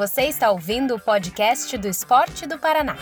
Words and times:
Você 0.00 0.22
está 0.22 0.50
ouvindo 0.50 0.94
o 0.94 0.98
podcast 0.98 1.76
do 1.76 1.86
Esporte 1.86 2.46
do 2.46 2.58
Paraná. 2.58 2.96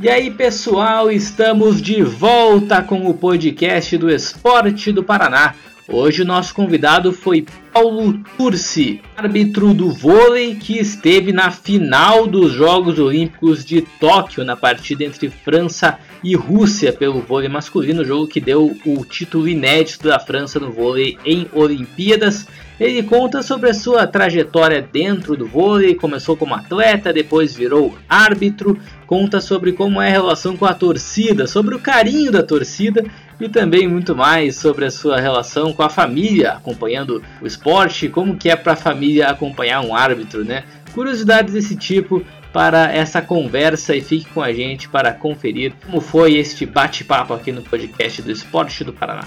E 0.00 0.08
aí, 0.08 0.32
pessoal, 0.32 1.12
estamos 1.12 1.80
de 1.80 2.02
volta 2.02 2.82
com 2.82 3.08
o 3.08 3.14
podcast 3.14 3.96
do 3.96 4.10
Esporte 4.10 4.90
do 4.90 5.04
Paraná. 5.04 5.54
Hoje 5.86 6.22
o 6.22 6.24
nosso 6.24 6.52
convidado 6.56 7.12
foi 7.12 7.46
Paulo 7.72 8.20
Turci, 8.36 9.00
árbitro 9.16 9.72
do 9.72 9.92
vôlei 9.92 10.56
que 10.56 10.76
esteve 10.76 11.32
na 11.32 11.52
final 11.52 12.26
dos 12.26 12.50
Jogos 12.50 12.98
Olímpicos 12.98 13.64
de 13.64 13.82
Tóquio 13.82 14.44
na 14.44 14.56
partida 14.56 15.04
entre 15.04 15.30
França 15.30 16.00
e 16.24 16.34
Rússia 16.34 16.92
pelo 16.92 17.20
vôlei 17.20 17.48
masculino, 17.48 18.04
jogo 18.04 18.26
que 18.26 18.40
deu 18.40 18.76
o 18.84 19.04
título 19.04 19.48
inédito 19.48 20.08
da 20.08 20.18
França 20.18 20.58
no 20.58 20.72
vôlei 20.72 21.16
em 21.24 21.46
Olimpíadas. 21.52 22.44
Ele 22.80 23.02
conta 23.02 23.42
sobre 23.42 23.70
a 23.70 23.74
sua 23.74 24.06
trajetória 24.06 24.80
dentro 24.80 25.36
do 25.36 25.46
vôlei, 25.46 25.94
começou 25.94 26.36
como 26.36 26.54
atleta, 26.54 27.12
depois 27.12 27.54
virou 27.54 27.96
árbitro, 28.08 28.78
conta 29.06 29.40
sobre 29.40 29.72
como 29.72 30.00
é 30.00 30.08
a 30.08 30.12
relação 30.12 30.56
com 30.56 30.64
a 30.64 30.74
torcida, 30.74 31.46
sobre 31.46 31.74
o 31.74 31.80
carinho 31.80 32.30
da 32.30 32.42
torcida 32.42 33.04
e 33.40 33.48
também 33.48 33.88
muito 33.88 34.14
mais 34.14 34.56
sobre 34.56 34.84
a 34.84 34.90
sua 34.90 35.20
relação 35.20 35.72
com 35.72 35.82
a 35.82 35.88
família, 35.88 36.52
acompanhando 36.52 37.22
o 37.42 37.46
esporte, 37.46 38.08
como 38.08 38.36
que 38.36 38.48
é 38.48 38.54
para 38.54 38.74
a 38.74 38.76
família 38.76 39.28
acompanhar 39.28 39.80
um 39.80 39.94
árbitro, 39.94 40.44
né? 40.44 40.62
Curiosidades 40.92 41.54
desse 41.54 41.76
tipo 41.76 42.24
para 42.52 42.92
essa 42.92 43.20
conversa 43.20 43.94
e 43.94 44.00
fique 44.00 44.30
com 44.30 44.42
a 44.42 44.52
gente 44.52 44.88
para 44.88 45.12
conferir 45.12 45.72
como 45.84 46.00
foi 46.00 46.36
este 46.36 46.64
bate-papo 46.64 47.34
aqui 47.34 47.52
no 47.52 47.62
podcast 47.62 48.22
do 48.22 48.30
Esporte 48.30 48.84
do 48.84 48.92
Paraná. 48.92 49.24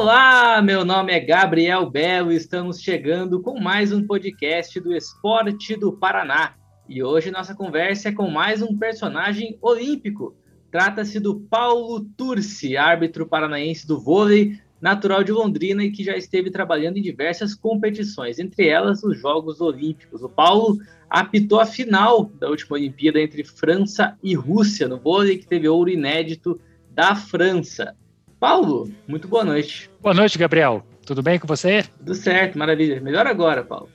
Olá, 0.00 0.62
meu 0.62 0.84
nome 0.84 1.12
é 1.12 1.18
Gabriel 1.18 1.90
Belo 1.90 2.30
e 2.30 2.36
estamos 2.36 2.80
chegando 2.80 3.42
com 3.42 3.58
mais 3.58 3.92
um 3.92 4.06
podcast 4.06 4.78
do 4.78 4.94
Esporte 4.94 5.74
do 5.74 5.92
Paraná. 5.92 6.54
E 6.88 7.02
hoje 7.02 7.32
nossa 7.32 7.52
conversa 7.52 8.08
é 8.08 8.12
com 8.12 8.30
mais 8.30 8.62
um 8.62 8.78
personagem 8.78 9.58
olímpico. 9.60 10.36
Trata-se 10.70 11.18
do 11.18 11.40
Paulo 11.40 12.04
Turci, 12.16 12.76
árbitro 12.76 13.26
paranaense 13.26 13.88
do 13.88 13.98
vôlei, 13.98 14.60
natural 14.80 15.24
de 15.24 15.32
Londrina 15.32 15.82
e 15.82 15.90
que 15.90 16.04
já 16.04 16.16
esteve 16.16 16.48
trabalhando 16.48 16.98
em 16.98 17.02
diversas 17.02 17.52
competições, 17.52 18.38
entre 18.38 18.68
elas 18.68 19.02
os 19.02 19.18
Jogos 19.18 19.60
Olímpicos. 19.60 20.22
O 20.22 20.28
Paulo 20.28 20.78
apitou 21.10 21.58
a 21.58 21.66
final 21.66 22.26
da 22.38 22.48
última 22.48 22.76
Olimpíada 22.76 23.20
entre 23.20 23.42
França 23.42 24.16
e 24.22 24.36
Rússia 24.36 24.86
no 24.86 25.00
vôlei, 25.00 25.38
que 25.38 25.48
teve 25.48 25.68
ouro 25.68 25.90
inédito 25.90 26.60
da 26.88 27.16
França. 27.16 27.96
Paulo, 28.40 28.88
muito 29.06 29.26
boa 29.26 29.44
noite. 29.44 29.90
Boa 30.00 30.14
noite, 30.14 30.38
Gabriel. 30.38 30.84
Tudo 31.04 31.22
bem 31.22 31.38
com 31.38 31.46
você? 31.46 31.84
Tudo 31.98 32.14
certo, 32.14 32.56
maravilha. 32.56 33.00
Melhor 33.00 33.26
agora, 33.26 33.64
Paulo. 33.64 33.88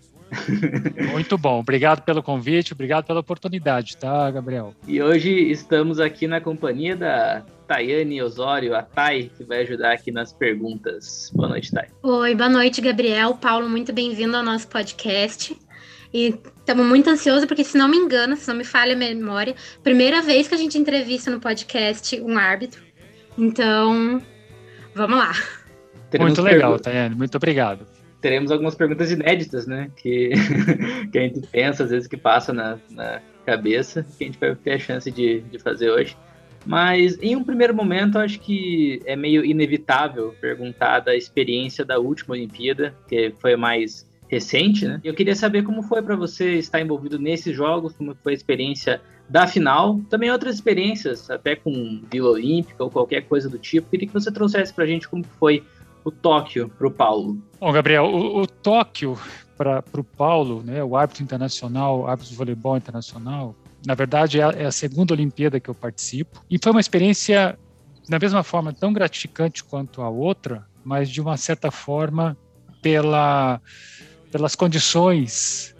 Muito 1.11 1.37
bom. 1.37 1.59
Obrigado 1.59 2.01
pelo 2.01 2.21
convite, 2.21 2.73
obrigado 2.73 3.05
pela 3.05 3.21
oportunidade, 3.21 3.95
tá, 3.95 4.29
Gabriel? 4.31 4.73
E 4.87 5.01
hoje 5.01 5.29
estamos 5.29 5.99
aqui 5.99 6.27
na 6.27 6.41
companhia 6.41 6.95
da 6.95 7.45
Tayane 7.67 8.21
Osório, 8.21 8.75
a 8.75 8.81
Tay, 8.81 9.31
que 9.37 9.43
vai 9.43 9.61
ajudar 9.61 9.93
aqui 9.93 10.11
nas 10.11 10.33
perguntas. 10.33 11.31
Boa 11.33 11.49
noite, 11.49 11.71
Tay. 11.71 11.87
Oi, 12.01 12.35
boa 12.35 12.49
noite, 12.49 12.81
Gabriel. 12.81 13.35
Paulo, 13.35 13.69
muito 13.69 13.93
bem-vindo 13.93 14.35
ao 14.35 14.43
nosso 14.43 14.67
podcast. 14.67 15.57
E 16.13 16.35
estamos 16.59 16.85
muito 16.85 17.09
ansiosos, 17.09 17.45
porque 17.45 17.63
se 17.63 17.77
não 17.77 17.87
me 17.87 17.97
engano, 17.97 18.35
se 18.35 18.47
não 18.47 18.55
me 18.55 18.65
falha 18.65 18.93
a 18.93 18.97
memória, 18.97 19.55
primeira 19.81 20.21
vez 20.21 20.47
que 20.47 20.55
a 20.55 20.57
gente 20.57 20.77
entrevista 20.77 21.31
no 21.31 21.39
podcast 21.39 22.19
um 22.21 22.37
árbitro. 22.37 22.83
Então, 23.37 24.21
Vamos 24.95 25.17
lá. 25.17 25.31
Teremos 26.09 26.37
Muito 26.37 26.41
legal, 26.41 26.79
Tayane. 26.79 27.15
Muito 27.15 27.35
obrigado. 27.35 27.85
Teremos 28.21 28.51
algumas 28.51 28.75
perguntas 28.75 29.11
inéditas, 29.11 29.67
né? 29.67 29.89
Que, 29.95 30.31
que 31.11 31.17
a 31.17 31.21
gente 31.21 31.41
pensa, 31.47 31.83
às 31.83 31.89
vezes, 31.89 32.07
que 32.07 32.15
passa 32.15 32.53
na, 32.53 32.77
na 32.89 33.21
cabeça, 33.45 34.05
que 34.17 34.23
a 34.23 34.27
gente 34.27 34.39
vai 34.39 34.55
ter 34.55 34.73
a 34.73 34.79
chance 34.79 35.11
de, 35.11 35.41
de 35.41 35.59
fazer 35.59 35.89
hoje. 35.89 36.15
Mas 36.65 37.17
em 37.21 37.35
um 37.35 37.43
primeiro 37.43 37.73
momento, 37.73 38.17
acho 38.17 38.39
que 38.39 39.01
é 39.05 39.15
meio 39.15 39.43
inevitável 39.43 40.33
perguntar 40.39 40.99
da 40.99 41.15
experiência 41.15 41.83
da 41.83 41.99
última 41.99 42.35
Olimpíada, 42.35 42.95
que 43.07 43.33
foi 43.39 43.55
mais 43.55 44.07
recente, 44.29 44.87
né? 44.87 45.01
Eu 45.03 45.13
queria 45.13 45.35
saber 45.35 45.63
como 45.63 45.83
foi 45.83 46.01
para 46.01 46.15
você 46.15 46.53
estar 46.53 46.79
envolvido 46.79 47.19
nesses 47.19 47.55
jogos, 47.55 47.93
como 47.93 48.15
foi 48.23 48.31
a 48.31 48.35
experiência 48.35 49.01
da 49.29 49.47
final, 49.47 49.99
também 50.09 50.29
outras 50.31 50.55
experiências, 50.55 51.29
até 51.29 51.55
com 51.55 52.01
Vila 52.11 52.31
Olímpica 52.31 52.83
ou 52.83 52.89
qualquer 52.89 53.21
coisa 53.21 53.49
do 53.49 53.57
tipo. 53.57 53.89
Queria 53.89 54.07
que 54.07 54.13
você 54.13 54.31
trouxesse 54.31 54.73
para 54.73 54.83
a 54.83 54.87
gente 54.87 55.07
como 55.07 55.23
foi 55.39 55.63
o 56.03 56.11
Tóquio 56.11 56.69
para 56.69 56.87
o 56.87 56.91
Paulo. 56.91 57.37
Bom, 57.59 57.71
Gabriel, 57.71 58.05
o, 58.05 58.41
o 58.41 58.47
Tóquio 58.47 59.17
para 59.57 59.83
o 59.97 60.03
Paulo, 60.03 60.61
né, 60.63 60.83
o 60.83 60.97
árbitro 60.97 61.23
internacional, 61.23 62.07
árbitro 62.07 62.31
de 62.31 62.35
voleibol 62.35 62.75
internacional, 62.75 63.55
na 63.85 63.93
verdade 63.93 64.39
é 64.39 64.43
a, 64.43 64.49
é 64.49 64.65
a 64.65 64.71
segunda 64.71 65.13
Olimpíada 65.13 65.59
que 65.59 65.69
eu 65.69 65.75
participo 65.75 66.43
e 66.49 66.57
foi 66.61 66.71
uma 66.71 66.81
experiência 66.81 67.57
da 68.09 68.19
mesma 68.19 68.43
forma 68.43 68.73
tão 68.73 68.91
gratificante 68.91 69.63
quanto 69.63 70.01
a 70.01 70.09
outra, 70.09 70.65
mas 70.83 71.09
de 71.09 71.21
uma 71.21 71.37
certa 71.37 71.71
forma 71.71 72.37
pela 72.81 73.61
pelas 74.31 74.55
condições 74.55 75.72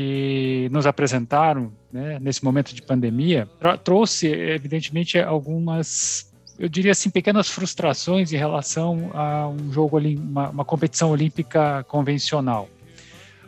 que 0.00 0.66
nos 0.72 0.86
apresentaram 0.86 1.70
né, 1.92 2.18
nesse 2.18 2.42
momento 2.42 2.74
de 2.74 2.80
pandemia, 2.80 3.46
trouxe, 3.84 4.28
evidentemente, 4.28 5.18
algumas, 5.18 6.32
eu 6.58 6.70
diria 6.70 6.92
assim, 6.92 7.10
pequenas 7.10 7.50
frustrações 7.50 8.32
em 8.32 8.36
relação 8.38 9.10
a 9.12 9.46
um 9.46 9.70
jogo, 9.70 9.98
uma, 9.98 10.48
uma 10.48 10.64
competição 10.64 11.10
olímpica 11.10 11.84
convencional. 11.86 12.66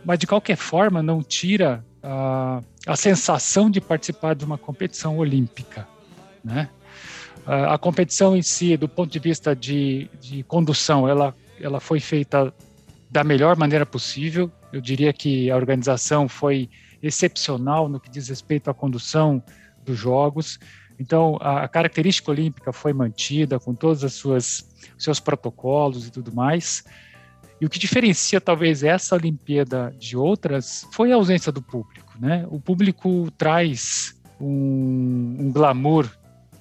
Mas, 0.05 0.19
de 0.19 0.27
qualquer 0.27 0.57
forma, 0.57 1.03
não 1.03 1.23
tira 1.23 1.83
a, 2.03 2.61
a 2.87 2.97
sensação 2.97 3.71
de 3.71 3.81
participar 3.81 4.35
de 4.35 4.45
uma 4.45 4.59
competição 4.59 5.17
olímpica. 5.17 5.89
Né? 6.45 6.69
A, 7.47 7.77
a 7.77 7.79
competição 7.79 8.37
em 8.37 8.43
si, 8.43 8.77
do 8.77 8.91
ponto 8.91 9.11
de 9.11 9.19
vista 9.19 9.57
de, 9.57 10.11
de 10.21 10.43
condução, 10.43 11.09
ela, 11.09 11.35
ela 11.59 11.81
foi 11.81 11.99
feita 11.99 12.53
da 13.13 13.23
melhor 13.23 13.59
maneira 13.59 13.85
possível. 13.85 14.51
Eu 14.73 14.81
diria 14.81 15.13
que 15.13 15.51
a 15.51 15.57
organização 15.57 16.27
foi 16.27 16.71
excepcional 17.03 17.87
no 17.87 18.01
que 18.01 18.11
diz 18.11 18.29
respeito 18.29 18.71
à 18.71 18.75
condução 18.75 19.43
dos 19.85 19.99
jogos. 19.99 20.59
Então, 20.99 21.37
a 21.41 21.69
característica 21.69 22.31
olímpica 22.31 22.73
foi 22.73 22.95
mantida 22.95 23.61
com 23.61 23.75
todos 23.75 24.03
os 24.03 24.65
seus 24.97 25.21
protocolos 25.21 26.07
e 26.07 26.11
tudo 26.11 26.35
mais. 26.35 26.85
E 27.61 27.67
o 27.67 27.69
que 27.69 27.79
diferencia 27.79 28.41
talvez 28.41 28.83
essa 28.83 29.15
Olimpíada 29.15 29.95
de 29.99 30.17
outras 30.17 30.89
foi 30.91 31.13
a 31.13 31.17
ausência 31.17 31.53
do 31.53 31.61
público. 31.61 32.15
Né? 32.19 32.47
O 32.49 32.59
público 32.59 33.31
traz 33.37 34.19
um, 34.41 35.37
um 35.39 35.53
glamour 35.53 36.09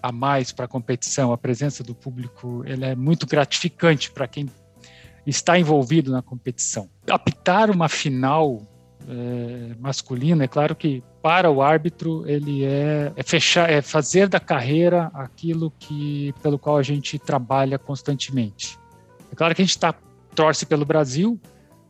a 0.03 0.11
mais 0.11 0.51
para 0.51 0.65
a 0.65 0.67
competição. 0.67 1.31
A 1.31 1.37
presença 1.37 1.81
do 1.81 1.95
público 1.95 2.61
ele 2.65 2.83
é 2.83 2.95
muito 2.95 3.25
gratificante 3.25 4.11
para 4.11 4.27
quem 4.27 4.49
está 5.25 5.57
envolvido 5.57 6.11
na 6.11 6.21
competição. 6.21 6.89
Apitar 7.09 7.69
uma 7.69 7.87
final 7.87 8.61
é, 9.07 9.75
masculina, 9.79 10.43
é 10.43 10.47
claro 10.47 10.75
que 10.75 11.03
para 11.21 11.49
o 11.49 11.61
árbitro 11.61 12.27
ele 12.27 12.65
é, 12.65 13.11
é, 13.15 13.23
fechar, 13.23 13.69
é 13.69 13.81
fazer 13.81 14.27
da 14.27 14.39
carreira 14.39 15.11
aquilo 15.13 15.71
que 15.79 16.33
pelo 16.41 16.57
qual 16.57 16.77
a 16.77 16.83
gente 16.83 17.19
trabalha 17.19 17.77
constantemente. 17.77 18.79
É 19.31 19.35
claro 19.35 19.53
que 19.53 19.61
a 19.61 19.65
gente 19.65 19.77
tá, 19.77 19.93
torce 20.35 20.65
pelo 20.65 20.85
Brasil, 20.85 21.39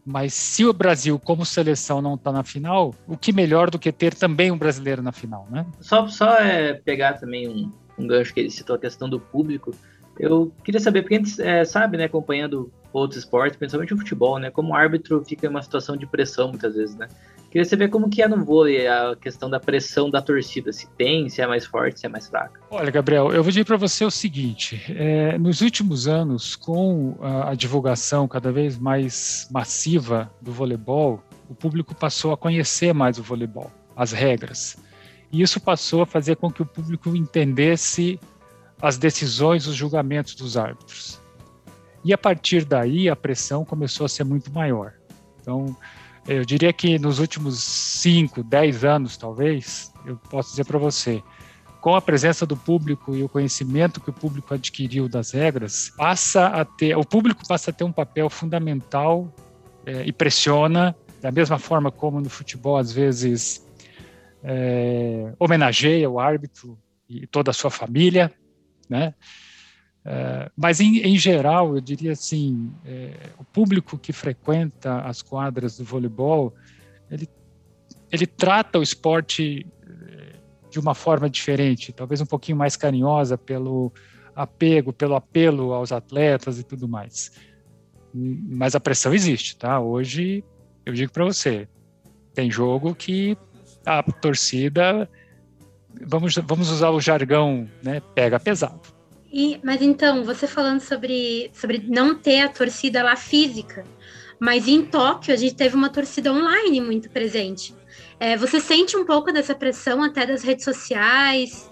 mas 0.05 0.33
se 0.33 0.65
o 0.65 0.73
Brasil, 0.73 1.17
como 1.19 1.45
seleção, 1.45 2.01
não 2.01 2.15
está 2.15 2.31
na 2.31 2.43
final, 2.43 2.93
o 3.07 3.15
que 3.15 3.31
melhor 3.31 3.69
do 3.69 3.79
que 3.79 3.91
ter 3.91 4.13
também 4.13 4.51
um 4.51 4.57
brasileiro 4.57 5.01
na 5.01 5.11
final, 5.11 5.47
né? 5.49 5.65
Só, 5.79 6.07
só 6.07 6.37
é 6.37 6.73
pegar 6.73 7.13
também 7.13 7.47
um, 7.47 7.71
um 7.97 8.07
gancho 8.07 8.33
que 8.33 8.39
ele 8.39 8.49
citou 8.49 8.75
a 8.75 8.79
questão 8.79 9.09
do 9.09 9.19
público. 9.19 9.71
Eu 10.19 10.51
queria 10.63 10.79
saber, 10.79 11.03
porque 11.03 11.15
a 11.15 11.17
gente 11.19 11.41
é, 11.41 11.63
sabe, 11.63 11.97
né, 11.97 12.05
acompanhando 12.05 12.71
outros 12.99 13.19
esportes, 13.19 13.57
principalmente 13.57 13.93
o 13.93 13.97
futebol, 13.97 14.39
né, 14.39 14.49
como 14.49 14.69
o 14.71 14.75
árbitro 14.75 15.23
fica 15.23 15.47
em 15.47 15.49
uma 15.49 15.61
situação 15.61 15.95
de 15.95 16.05
pressão 16.05 16.49
muitas 16.49 16.75
vezes, 16.75 16.95
né? 16.95 17.07
Queria 17.51 17.65
saber 17.65 17.89
como 17.89 18.09
que 18.09 18.21
é 18.21 18.29
no 18.29 18.45
vôlei 18.45 18.87
a 18.87 19.13
questão 19.19 19.49
da 19.49 19.59
pressão 19.59 20.09
da 20.09 20.21
torcida, 20.21 20.71
se 20.71 20.87
tem, 20.91 21.27
se 21.27 21.41
é 21.41 21.47
mais 21.47 21.65
forte, 21.65 21.99
se 21.99 22.05
é 22.05 22.09
mais 22.09 22.29
fraca. 22.29 22.61
Olha, 22.69 22.89
Gabriel, 22.89 23.33
eu 23.33 23.43
vou 23.43 23.51
dizer 23.51 23.65
para 23.65 23.75
você 23.75 24.05
o 24.05 24.09
seguinte: 24.09 24.81
é, 24.87 25.37
nos 25.37 25.59
últimos 25.59 26.07
anos, 26.07 26.55
com 26.55 27.17
a, 27.19 27.49
a 27.49 27.53
divulgação 27.53 28.25
cada 28.25 28.53
vez 28.53 28.77
mais 28.77 29.49
massiva 29.51 30.31
do 30.41 30.53
voleibol, 30.53 31.21
o 31.49 31.53
público 31.53 31.93
passou 31.93 32.31
a 32.31 32.37
conhecer 32.37 32.93
mais 32.93 33.19
o 33.19 33.23
voleibol, 33.23 33.69
as 33.97 34.13
regras. 34.13 34.77
E 35.29 35.41
isso 35.41 35.59
passou 35.59 36.03
a 36.03 36.05
fazer 36.05 36.37
com 36.37 36.49
que 36.49 36.61
o 36.61 36.65
público 36.65 37.13
entendesse 37.13 38.17
as 38.81 38.97
decisões, 38.97 39.67
os 39.67 39.75
julgamentos 39.75 40.35
dos 40.35 40.55
árbitros. 40.55 41.20
E 42.03 42.13
a 42.13 42.17
partir 42.17 42.65
daí 42.65 43.09
a 43.09 43.15
pressão 43.15 43.63
começou 43.63 44.05
a 44.05 44.09
ser 44.09 44.23
muito 44.23 44.51
maior. 44.51 44.93
Então, 45.39 45.75
eu 46.27 46.45
diria 46.45 46.71
que 46.71 46.99
nos 46.99 47.19
últimos 47.19 47.63
5, 47.63 48.43
10 48.43 48.83
anos, 48.83 49.17
talvez, 49.17 49.91
eu 50.05 50.17
posso 50.17 50.51
dizer 50.51 50.65
para 50.65 50.77
você, 50.77 51.21
com 51.79 51.95
a 51.95 52.01
presença 52.01 52.45
do 52.45 52.55
público 52.55 53.15
e 53.15 53.23
o 53.23 53.29
conhecimento 53.29 53.99
que 53.99 54.11
o 54.11 54.13
público 54.13 54.53
adquiriu 54.53 55.09
das 55.09 55.31
regras, 55.31 55.91
passa 55.97 56.47
a 56.47 56.63
ter, 56.63 56.95
o 56.95 57.03
público 57.03 57.47
passa 57.47 57.71
a 57.71 57.73
ter 57.73 57.83
um 57.83 57.91
papel 57.91 58.29
fundamental 58.29 59.33
é, 59.85 60.03
e 60.05 60.13
pressiona, 60.13 60.95
da 61.19 61.31
mesma 61.31 61.57
forma 61.57 61.91
como 61.91 62.21
no 62.21 62.29
futebol, 62.29 62.77
às 62.77 62.91
vezes, 62.91 63.65
é, 64.43 65.33
homenageia 65.39 66.09
o 66.09 66.19
árbitro 66.19 66.77
e 67.09 67.25
toda 67.25 67.49
a 67.51 67.53
sua 67.53 67.71
família, 67.71 68.31
né? 68.87 69.13
É, 70.03 70.49
mas, 70.57 70.79
em, 70.79 70.97
em, 70.99 71.17
geral, 71.17 71.75
eu 71.75 71.81
diria 71.81 72.13
assim, 72.13 72.71
é, 72.85 73.29
o 73.37 73.43
público 73.43 73.97
que 73.97 74.11
frequenta 74.11 75.01
as 75.01 75.21
quadras 75.21 75.77
do 75.77 75.83
voleibol, 75.83 76.53
ele, 77.09 77.29
ele 78.11 78.25
trata 78.25 78.79
o 78.79 78.83
esporte 78.83 79.65
é, 79.87 80.35
de 80.69 80.79
uma 80.79 80.95
forma 80.95 81.29
diferente, 81.29 81.93
talvez 81.93 82.19
um 82.19 82.25
pouquinho 82.25 82.57
mais 82.57 82.75
carinhosa 82.75 83.37
pelo 83.37 83.91
apego, 84.35 84.91
pelo 84.91 85.15
apelo 85.15 85.73
aos 85.73 85.91
atletas 85.91 86.57
e 86.57 86.63
tudo 86.63 86.87
mais. 86.87 87.31
Mas 88.13 88.75
a 88.75 88.79
pressão 88.79 89.13
existe, 89.13 89.55
tá? 89.55 89.79
Hoje, 89.79 90.43
eu 90.85 90.93
digo 90.93 91.11
para 91.11 91.25
você, 91.25 91.67
tem 92.33 92.49
jogo 92.49 92.95
que 92.95 93.37
a 93.85 94.01
torcida, 94.01 95.07
vamos, 96.07 96.35
vamos 96.35 96.71
usar 96.71 96.89
o 96.89 96.99
jargão, 96.99 97.69
né, 97.83 98.01
pega 98.15 98.39
pesado 98.39 99.00
e, 99.31 99.59
mas 99.63 99.81
então, 99.81 100.23
você 100.23 100.45
falando 100.45 100.81
sobre, 100.81 101.49
sobre 101.53 101.79
não 101.87 102.15
ter 102.15 102.41
a 102.41 102.49
torcida 102.49 103.01
lá 103.01 103.15
física, 103.15 103.85
mas 104.39 104.67
em 104.67 104.83
Tóquio 104.83 105.33
a 105.33 105.37
gente 105.37 105.55
teve 105.55 105.75
uma 105.75 105.89
torcida 105.89 106.33
online 106.33 106.81
muito 106.81 107.09
presente. 107.09 107.73
É, 108.19 108.35
você 108.35 108.59
sente 108.59 108.97
um 108.97 109.05
pouco 109.05 109.31
dessa 109.31 109.55
pressão 109.55 110.03
até 110.03 110.25
das 110.25 110.43
redes 110.43 110.65
sociais? 110.65 111.71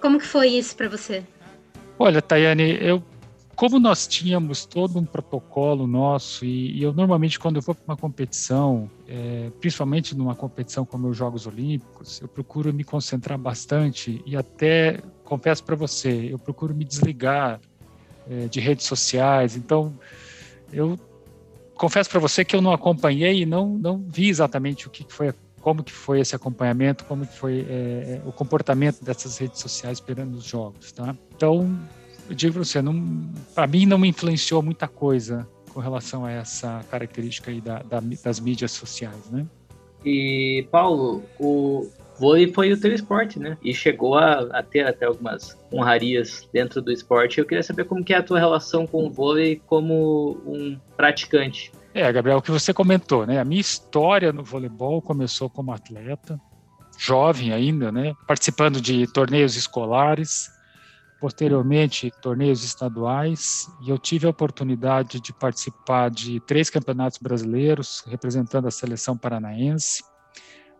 Como 0.00 0.18
que 0.18 0.26
foi 0.26 0.48
isso 0.48 0.74
para 0.74 0.88
você? 0.88 1.24
Olha, 1.98 2.20
Tayane, 2.20 2.78
eu 2.80 3.02
como 3.54 3.78
nós 3.78 4.06
tínhamos 4.06 4.64
todo 4.64 4.98
um 4.98 5.04
protocolo 5.04 5.86
nosso, 5.86 6.44
e, 6.44 6.78
e 6.78 6.82
eu 6.82 6.92
normalmente, 6.92 7.38
quando 7.38 7.56
eu 7.56 7.62
vou 7.62 7.74
para 7.74 7.84
uma 7.86 7.96
competição, 7.96 8.90
é, 9.06 9.50
principalmente 9.60 10.16
numa 10.16 10.34
competição 10.34 10.84
como 10.84 11.08
os 11.08 11.16
Jogos 11.16 11.46
Olímpicos, 11.46 12.20
eu 12.20 12.28
procuro 12.28 12.72
me 12.72 12.82
concentrar 12.82 13.38
bastante 13.38 14.22
e 14.26 14.36
até, 14.36 15.00
confesso 15.32 15.64
para 15.64 15.74
você, 15.74 16.28
eu 16.30 16.38
procuro 16.38 16.74
me 16.74 16.84
desligar 16.84 17.58
é, 18.28 18.48
de 18.48 18.60
redes 18.60 18.84
sociais. 18.84 19.56
Então, 19.56 19.98
eu 20.70 20.98
confesso 21.74 22.10
para 22.10 22.20
você 22.20 22.44
que 22.44 22.54
eu 22.54 22.60
não 22.60 22.70
acompanhei 22.70 23.40
e 23.40 23.46
não, 23.46 23.66
não 23.78 23.96
vi 24.06 24.28
exatamente 24.28 24.86
o 24.86 24.90
que 24.90 25.06
foi 25.08 25.32
como 25.62 25.82
que 25.82 25.92
foi 25.92 26.20
esse 26.20 26.34
acompanhamento, 26.34 27.04
como 27.04 27.24
que 27.24 27.34
foi 27.34 27.64
é, 27.66 28.20
é 28.20 28.22
o 28.26 28.32
comportamento 28.32 29.02
dessas 29.02 29.38
redes 29.38 29.60
sociais 29.60 30.00
perante 30.00 30.36
os 30.36 30.44
jogos, 30.44 30.92
tá? 30.92 31.16
Então, 31.34 31.80
eu 32.28 32.34
digo 32.34 32.54
para 32.54 32.64
você, 32.64 32.80
para 33.54 33.66
mim 33.66 33.86
não 33.86 33.96
me 33.96 34.08
influenciou 34.08 34.60
muita 34.60 34.88
coisa 34.88 35.48
com 35.72 35.80
relação 35.80 36.26
a 36.26 36.32
essa 36.32 36.84
característica 36.90 37.50
aí 37.50 37.60
da, 37.60 37.78
da, 37.78 38.00
das 38.00 38.38
mídias 38.40 38.72
sociais, 38.72 39.30
né? 39.30 39.46
E, 40.04 40.66
Paulo, 40.70 41.22
o 41.38 41.88
vôlei 42.18 42.52
foi 42.52 42.72
o 42.72 42.80
teu 42.80 42.92
esporte, 42.92 43.38
né? 43.38 43.56
E 43.62 43.74
chegou 43.74 44.16
a, 44.16 44.40
a, 44.52 44.62
ter 44.62 44.86
até 44.86 45.06
algumas 45.06 45.56
honrarias 45.72 46.48
dentro 46.52 46.80
do 46.80 46.92
esporte. 46.92 47.38
Eu 47.38 47.46
queria 47.46 47.62
saber 47.62 47.84
como 47.84 48.04
que 48.04 48.12
é 48.14 48.18
a 48.18 48.22
tua 48.22 48.38
relação 48.38 48.86
com 48.86 49.06
o 49.06 49.10
vôlei 49.10 49.60
como 49.66 50.40
um 50.46 50.78
praticante. 50.96 51.72
É, 51.94 52.10
Gabriel, 52.10 52.38
o 52.38 52.42
que 52.42 52.50
você 52.50 52.72
comentou, 52.72 53.26
né? 53.26 53.38
A 53.38 53.44
minha 53.44 53.60
história 53.60 54.32
no 54.32 54.42
voleibol 54.42 55.02
começou 55.02 55.50
como 55.50 55.72
atleta, 55.72 56.40
jovem 56.98 57.52
ainda, 57.52 57.92
né? 57.92 58.14
Participando 58.26 58.80
de 58.80 59.06
torneios 59.12 59.56
escolares, 59.56 60.50
posteriormente 61.22 62.10
torneios 62.20 62.64
estaduais 62.64 63.70
e 63.80 63.90
eu 63.90 63.96
tive 63.96 64.26
a 64.26 64.30
oportunidade 64.30 65.20
de 65.20 65.32
participar 65.32 66.10
de 66.10 66.40
três 66.40 66.68
campeonatos 66.68 67.18
brasileiros 67.18 68.02
representando 68.08 68.66
a 68.66 68.72
seleção 68.72 69.16
paranaense. 69.16 70.02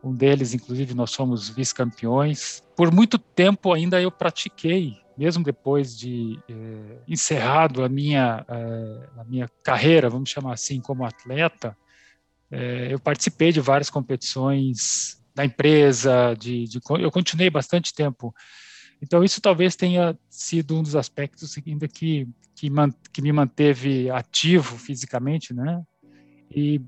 Um 0.02 0.14
deles, 0.14 0.52
inclusive, 0.54 0.94
nós 0.94 1.14
fomos 1.14 1.48
vice-campeões. 1.48 2.62
Por 2.76 2.92
muito 2.92 3.18
tempo 3.18 3.72
ainda 3.72 4.00
eu 4.00 4.10
pratiquei, 4.10 4.96
mesmo 5.16 5.44
depois 5.44 5.96
de 5.96 6.38
eh, 6.48 6.98
encerrado 7.06 7.84
a 7.84 7.88
minha 7.88 8.44
eh, 8.48 9.08
a 9.18 9.24
minha 9.24 9.48
carreira, 9.62 10.10
vamos 10.10 10.30
chamar 10.30 10.54
assim, 10.54 10.80
como 10.80 11.04
atleta, 11.04 11.76
eh, 12.50 12.88
eu 12.90 12.98
participei 12.98 13.52
de 13.52 13.60
várias 13.60 13.90
competições 13.90 15.22
da 15.34 15.44
empresa, 15.44 16.34
de, 16.38 16.64
de 16.64 16.80
eu 17.00 17.10
continuei 17.10 17.48
bastante 17.48 17.94
tempo 17.94 18.34
então, 19.02 19.24
isso 19.24 19.40
talvez 19.40 19.74
tenha 19.74 20.16
sido 20.30 20.76
um 20.78 20.82
dos 20.82 20.94
aspectos 20.94 21.58
ainda 21.66 21.88
que, 21.88 22.28
que, 22.54 22.70
man, 22.70 22.94
que 23.12 23.20
me 23.20 23.32
manteve 23.32 24.08
ativo 24.08 24.78
fisicamente, 24.78 25.52
né? 25.52 25.82
E 26.54 26.80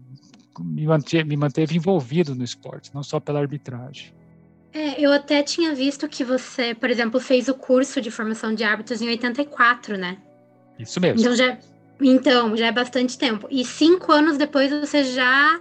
me 0.61 0.87
manteve, 0.87 1.25
me 1.25 1.37
manteve 1.37 1.77
envolvido 1.77 2.35
no 2.35 2.45
esporte, 2.45 2.95
não 2.95 3.03
só 3.03 3.19
pela 3.19 3.41
arbitragem. 3.41 4.15
É, 4.73 5.01
eu 5.01 5.13
até 5.13 5.43
tinha 5.43 5.75
visto 5.75 6.09
que 6.09 6.25
você, 6.25 6.75
por 6.75 6.91
exemplo, 6.91 7.21
fez 7.21 7.49
o 7.49 7.55
curso 7.55 8.01
de 8.01 8.11
formação 8.11 8.55
de 8.55 8.65
árbitros 8.65 9.01
em 9.01 9.09
84, 9.09 9.97
né? 9.97 10.19
Isso 10.79 11.01
mesmo. 11.01 11.21
Então 11.21 11.37
já, 11.37 11.59
então, 12.01 12.57
já 12.57 12.67
é 12.67 12.73
bastante 12.73 13.17
tempo. 13.17 13.47
E 13.51 13.65
cinco 13.65 14.11
anos 14.11 14.37
depois 14.37 14.71
você 14.71 15.05
já 15.05 15.61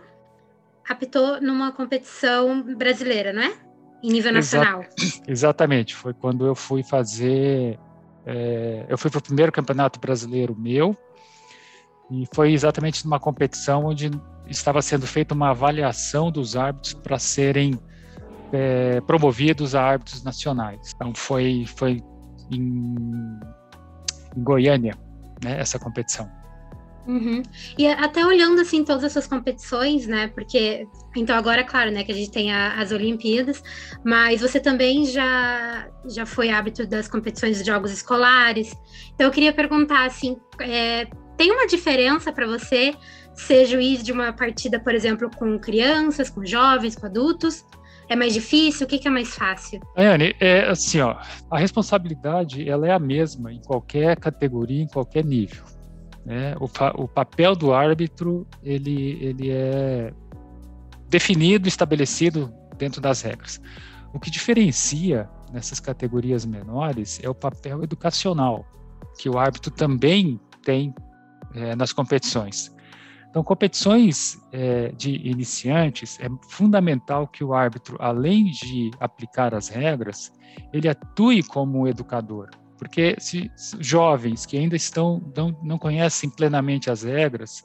apitou 0.90 1.40
numa 1.40 1.72
competição 1.72 2.64
brasileira, 2.76 3.32
não 3.32 3.44
é? 3.44 3.64
em 4.04 4.12
nível 4.12 4.34
nacional. 4.34 4.86
exatamente, 5.26 5.96
foi 5.96 6.14
quando 6.14 6.46
eu 6.46 6.54
fui 6.54 6.84
fazer. 6.84 7.80
É, 8.26 8.86
eu 8.90 8.98
fui 8.98 9.10
para 9.10 9.20
o 9.20 9.24
primeiro 9.24 9.52
campeonato 9.52 10.00
brasileiro 10.00 10.56
meu, 10.56 10.96
e 12.12 12.28
foi 12.34 12.52
exatamente 12.52 13.06
numa 13.06 13.20
competição 13.20 13.86
onde 13.86 14.12
estava 14.48 14.82
sendo 14.82 15.08
feita 15.08 15.34
uma 15.34 15.50
avaliação 15.50 16.32
dos 16.32 16.56
árbitros 16.56 16.94
para 16.94 17.18
serem 17.20 17.80
é, 18.52 19.02
promovidos 19.02 19.74
a 19.76 19.84
árbitros 19.84 20.24
nacionais. 20.24 20.94
Então 20.96 21.14
foi, 21.16 21.66
foi 21.76 22.04
em, 22.52 22.96
em 24.36 24.44
Goiânia, 24.44 24.96
né, 25.44 25.60
essa 25.60 25.80
competição. 25.80 26.30
Uhum. 27.06 27.44
E 27.78 27.86
até 27.86 28.26
olhando 28.26 28.62
assim 28.62 28.86
todas 28.86 29.04
essas 29.04 29.28
competições, 29.28 30.08
né? 30.08 30.30
Porque 30.30 30.88
então 31.16 31.36
agora, 31.36 31.64
claro, 31.64 31.92
né, 31.92 32.04
que 32.04 32.12
a 32.12 32.16
gente 32.16 32.32
tem 32.32 32.54
a, 32.54 32.80
as 32.80 32.94
Olimpíadas, 32.94 33.62
mas 34.06 34.40
você 34.40 34.60
também 34.60 35.06
já 35.06 35.90
já 36.06 36.26
foi 36.26 36.50
hábito 36.50 36.88
das 36.88 37.10
competições 37.10 37.58
de 37.58 37.66
jogos 37.66 37.92
escolares. 37.92 38.74
Então 39.14 39.28
eu 39.28 39.32
queria 39.32 39.52
perguntar 39.52 40.06
assim, 40.06 40.38
é, 40.62 41.06
tem 41.36 41.52
uma 41.52 41.68
diferença 41.68 42.32
para 42.32 42.48
você 42.48 42.94
ser 43.36 43.66
juiz 43.66 44.04
de 44.04 44.12
uma 44.12 44.32
partida, 44.32 44.80
por 44.80 44.94
exemplo, 44.94 45.30
com 45.36 45.58
crianças, 45.60 46.30
com 46.30 46.46
jovens, 46.46 46.96
com 46.96 47.06
adultos? 47.06 47.66
É 48.10 48.16
mais 48.16 48.34
difícil? 48.34 48.86
O 48.86 48.90
que, 48.90 49.00
que 49.00 49.08
é 49.08 49.12
mais 49.12 49.34
fácil? 49.36 49.80
Anne, 49.96 50.36
é 50.40 50.70
assim, 50.70 51.00
ó, 51.00 51.16
a 51.50 51.58
responsabilidade 51.58 52.68
ela 52.70 52.88
é 52.88 52.92
a 52.92 53.00
mesma 53.00 53.52
em 53.52 53.62
qualquer 53.62 54.18
categoria, 54.18 54.84
em 54.84 54.88
qualquer 54.88 55.24
nível. 55.24 55.64
Né? 56.26 56.56
O, 56.60 56.66
o 57.04 57.08
papel 57.08 57.56
do 57.56 57.74
árbitro 57.74 58.48
ele, 58.62 59.18
ele 59.22 59.52
é 59.52 60.14
definido, 61.10 61.68
estabelecido 61.68 62.54
dentro 62.78 63.00
das 63.00 63.22
regras. 63.22 63.62
O 64.14 64.20
que 64.20 64.30
diferencia 64.30 65.30
nessas 65.52 65.80
categorias 65.80 66.46
menores 66.46 67.20
é 67.24 67.30
o 67.30 67.36
papel 67.36 67.84
educacional, 67.84 68.66
que 69.18 69.30
o 69.30 69.38
árbitro 69.38 69.72
também 69.72 70.40
tem 70.64 70.94
é, 71.54 71.76
nas 71.76 71.94
competições. 71.94 72.73
Então, 73.34 73.44
competições 73.44 74.38
é, 74.52 74.90
de 74.90 75.10
iniciantes, 75.28 76.20
é 76.20 76.28
fundamental 76.50 77.28
que 77.28 77.44
o 77.44 77.52
árbitro, 77.52 77.98
além 78.00 78.52
de 78.52 78.92
aplicar 79.00 79.56
as 79.56 79.70
regras, 79.70 80.32
ele 80.72 80.88
atue 80.88 81.42
como 81.42 81.80
um 81.80 81.88
educador. 81.88 82.52
Porque 82.78 83.16
se 83.18 83.50
jovens 83.80 84.46
que 84.46 84.56
ainda 84.56 84.76
estão 84.76 85.20
não, 85.36 85.50
não 85.64 85.80
conhecem 85.80 86.30
plenamente 86.30 86.92
as 86.92 87.02
regras, 87.02 87.64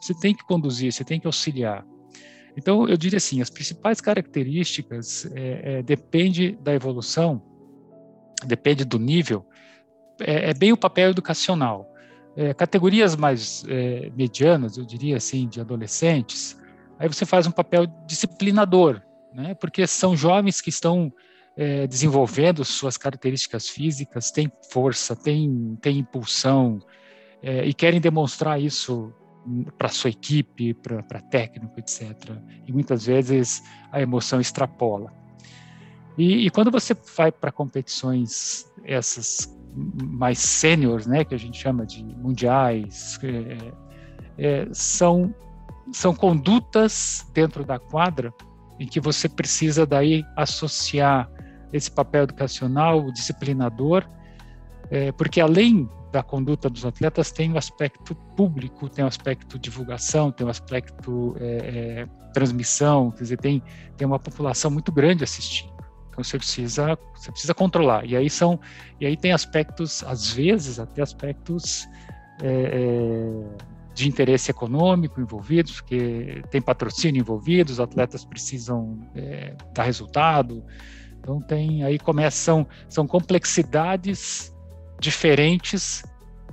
você 0.00 0.14
tem 0.14 0.34
que 0.34 0.42
conduzir, 0.42 0.90
você 0.90 1.04
tem 1.04 1.20
que 1.20 1.26
auxiliar. 1.26 1.84
Então, 2.56 2.88
eu 2.88 2.96
diria 2.96 3.18
assim, 3.18 3.42
as 3.42 3.50
principais 3.50 4.00
características 4.00 5.30
é, 5.34 5.80
é, 5.80 5.82
depende 5.82 6.52
da 6.62 6.72
evolução, 6.72 7.42
depende 8.46 8.86
do 8.86 8.98
nível, 8.98 9.44
é, 10.18 10.48
é 10.48 10.54
bem 10.54 10.72
o 10.72 10.78
papel 10.78 11.10
educacional. 11.10 11.89
É, 12.40 12.54
categorias 12.54 13.14
mais 13.16 13.62
é, 13.68 14.10
medianas, 14.16 14.78
eu 14.78 14.84
diria 14.86 15.18
assim, 15.18 15.46
de 15.46 15.60
adolescentes, 15.60 16.58
aí 16.98 17.06
você 17.06 17.26
faz 17.26 17.46
um 17.46 17.50
papel 17.50 17.86
disciplinador, 18.06 19.02
né? 19.34 19.52
porque 19.52 19.86
são 19.86 20.16
jovens 20.16 20.58
que 20.62 20.70
estão 20.70 21.12
é, 21.54 21.86
desenvolvendo 21.86 22.64
suas 22.64 22.96
características 22.96 23.68
físicas, 23.68 24.30
têm 24.30 24.50
força, 24.72 25.14
têm, 25.14 25.76
têm 25.82 25.98
impulsão 25.98 26.80
é, 27.42 27.66
e 27.66 27.74
querem 27.74 28.00
demonstrar 28.00 28.58
isso 28.58 29.12
para 29.76 29.90
sua 29.90 30.08
equipe, 30.08 30.72
para 30.72 31.20
técnico, 31.20 31.78
etc. 31.78 32.10
E 32.66 32.72
muitas 32.72 33.04
vezes 33.04 33.62
a 33.92 34.00
emoção 34.00 34.40
extrapola. 34.40 35.12
E, 36.20 36.44
e 36.46 36.50
quando 36.50 36.70
você 36.70 36.94
vai 37.16 37.32
para 37.32 37.50
competições 37.50 38.70
essas 38.84 39.58
mais 39.74 40.38
sêniores, 40.38 41.06
né, 41.06 41.24
que 41.24 41.34
a 41.34 41.38
gente 41.38 41.58
chama 41.58 41.86
de 41.86 42.04
mundiais, 42.04 43.18
é, 43.22 43.72
é, 44.36 44.68
são 44.70 45.34
são 45.90 46.14
condutas 46.14 47.26
dentro 47.32 47.64
da 47.64 47.78
quadra 47.78 48.34
em 48.78 48.86
que 48.86 49.00
você 49.00 49.30
precisa 49.30 49.86
daí 49.86 50.22
associar 50.36 51.28
esse 51.72 51.90
papel 51.90 52.24
educacional, 52.24 53.10
disciplinador, 53.10 54.06
é, 54.90 55.10
porque 55.12 55.40
além 55.40 55.88
da 56.12 56.22
conduta 56.22 56.68
dos 56.68 56.84
atletas 56.84 57.32
tem 57.32 57.50
o 57.50 57.54
um 57.54 57.58
aspecto 57.58 58.14
público, 58.36 58.90
tem 58.90 59.02
o 59.02 59.06
um 59.06 59.08
aspecto 59.08 59.58
divulgação, 59.58 60.30
tem 60.30 60.44
o 60.44 60.48
um 60.48 60.50
aspecto 60.50 61.34
é, 61.40 61.44
é, 61.46 62.06
transmissão, 62.34 63.10
quer 63.10 63.22
dizer, 63.22 63.38
tem, 63.38 63.62
tem 63.96 64.06
uma 64.06 64.18
população 64.18 64.70
muito 64.70 64.92
grande 64.92 65.24
assistindo. 65.24 65.79
Então 66.10 66.22
você 66.24 66.36
precisa, 66.36 66.98
você 67.14 67.30
precisa 67.30 67.54
controlar. 67.54 68.04
E 68.04 68.16
aí 68.16 68.28
são, 68.28 68.60
e 69.00 69.06
aí 69.06 69.16
tem 69.16 69.32
aspectos, 69.32 70.02
às 70.04 70.30
vezes 70.30 70.78
até 70.78 71.02
aspectos 71.02 71.88
é, 72.42 72.46
é 72.46 73.70
de 73.94 74.08
interesse 74.08 74.50
econômico 74.50 75.20
envolvidos, 75.20 75.80
porque 75.80 76.42
tem 76.50 76.60
patrocínio 76.60 77.20
envolvido, 77.20 77.70
os 77.70 77.80
atletas 77.80 78.24
precisam 78.24 78.98
é, 79.14 79.54
dar 79.74 79.84
resultado. 79.84 80.64
Então 81.18 81.40
tem 81.40 81.84
aí 81.84 81.98
começam 81.98 82.66
são 82.88 83.06
complexidades 83.06 84.54
diferentes 84.98 86.02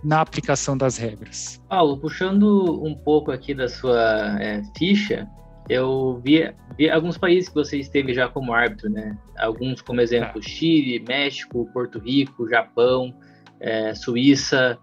na 0.04 0.22
aplicação 0.22 0.78
das 0.78 0.98
regras. 0.98 1.62
Paulo, 1.68 1.98
puxando 1.98 2.84
um 2.84 2.96
pouco 2.96 3.32
aqui 3.32 3.54
da 3.54 3.68
sua 3.68 4.42
é, 4.42 4.62
ficha, 4.78 5.28
eu 5.70 6.22
vi, 6.24 6.54
vi, 6.78 6.90
alguns 6.90 7.18
países 7.18 7.50
que 7.50 7.56
você 7.56 7.78
esteve 7.78 8.14
já 8.14 8.28
como 8.28 8.54
árbitro, 8.54 8.90
né? 8.90 9.18
Alguns 9.38 9.82
como 9.82 10.02
exemplo, 10.02 10.40
é. 10.40 10.42
Chile, 10.42 11.04
México, 11.08 11.70
Porto 11.74 12.00
Rico, 12.00 12.48
Japão, 12.48 13.14
é, 13.60 13.94
Suíça. 13.94 14.78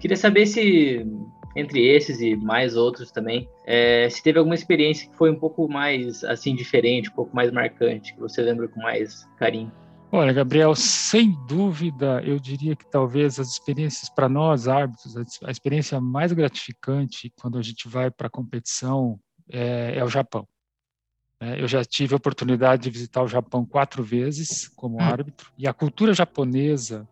Queria 0.00 0.16
saber 0.16 0.46
se 0.46 1.06
entre 1.56 1.86
esses 1.86 2.20
e 2.20 2.34
mais 2.34 2.76
outros 2.76 3.10
também, 3.12 3.48
é, 3.64 4.08
se 4.10 4.22
teve 4.22 4.38
alguma 4.38 4.54
experiência 4.54 5.08
que 5.08 5.16
foi 5.16 5.30
um 5.30 5.38
pouco 5.38 5.68
mais 5.68 6.24
assim 6.24 6.54
diferente, 6.54 7.10
um 7.10 7.14
pouco 7.14 7.34
mais 7.34 7.52
marcante, 7.52 8.12
que 8.12 8.20
você 8.20 8.42
lembra 8.42 8.66
com 8.66 8.80
mais 8.80 9.24
carinho. 9.38 9.70
Olha, 10.10 10.32
Gabriel, 10.32 10.74
sem 10.76 11.32
dúvida, 11.48 12.22
eu 12.24 12.38
diria 12.38 12.76
que 12.76 12.88
talvez 12.88 13.40
as 13.40 13.48
experiências 13.48 14.08
para 14.08 14.28
nós 14.28 14.68
árbitros, 14.68 15.16
a 15.44 15.50
experiência 15.50 16.00
mais 16.00 16.32
gratificante 16.32 17.32
quando 17.40 17.58
a 17.58 17.62
gente 17.62 17.88
vai 17.88 18.10
para 18.10 18.28
a 18.28 18.30
competição 18.30 19.18
é, 19.48 19.98
é, 19.98 20.04
o 20.04 20.08
Japão. 20.08 20.46
É, 21.40 21.60
eu 21.60 21.68
já 21.68 21.84
tive 21.84 22.14
a 22.14 22.16
oportunidade 22.16 22.82
de 22.84 22.90
visitar 22.90 23.22
o 23.22 23.28
Japão 23.28 23.66
quatro 23.66 24.02
vezes 24.02 24.68
como 24.68 24.98
hum. 24.98 25.00
árbitro 25.00 25.50
e 25.58 25.66
a 25.66 25.72
cultura 25.72 26.14
japonesa 26.14 27.08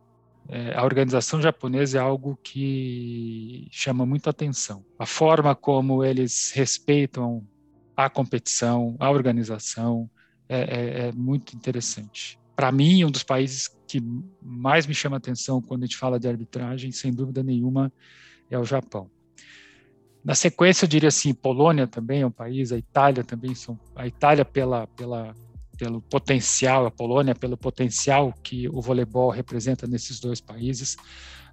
é, 0.48 0.74
a 0.76 0.84
organização 0.84 1.40
japonesa 1.40 1.98
é 1.98 2.00
algo 2.00 2.38
que 2.42 3.68
chama 3.70 4.04
muito 4.04 4.28
atenção. 4.28 4.84
A 4.98 5.06
forma 5.06 5.54
como 5.54 6.04
eles 6.04 6.52
respeitam 6.54 7.46
a 7.96 8.10
competição, 8.10 8.96
a 8.98 9.10
organização, 9.10 10.10
é, 10.48 10.60
é, 10.60 11.08
é 11.08 11.12
muito 11.12 11.54
interessante. 11.54 12.38
Para 12.56 12.72
mim, 12.72 13.04
um 13.04 13.10
dos 13.10 13.22
países 13.22 13.68
que 13.86 14.02
mais 14.42 14.86
me 14.86 14.94
chama 14.94 15.16
atenção 15.16 15.62
quando 15.62 15.84
a 15.84 15.86
gente 15.86 15.96
fala 15.96 16.18
de 16.18 16.28
arbitragem, 16.28 16.90
sem 16.92 17.12
dúvida 17.12 17.42
nenhuma, 17.42 17.92
é 18.50 18.58
o 18.58 18.64
Japão. 18.64 19.10
Na 20.24 20.34
sequência, 20.34 20.84
eu 20.84 20.88
diria 20.88 21.08
assim, 21.08 21.34
Polônia 21.34 21.86
também 21.86 22.22
é 22.22 22.26
um 22.26 22.30
país, 22.30 22.70
a 22.70 22.78
Itália 22.78 23.24
também 23.24 23.54
são, 23.54 23.78
a 23.96 24.06
Itália 24.06 24.44
pela 24.44 24.86
pela 24.86 25.34
pelo 25.76 26.00
potencial, 26.00 26.86
a 26.86 26.90
Polônia, 26.92 27.34
pelo 27.34 27.56
potencial 27.56 28.32
que 28.40 28.68
o 28.68 28.80
voleibol 28.80 29.30
representa 29.30 29.84
nesses 29.84 30.20
dois 30.20 30.40
países. 30.40 30.96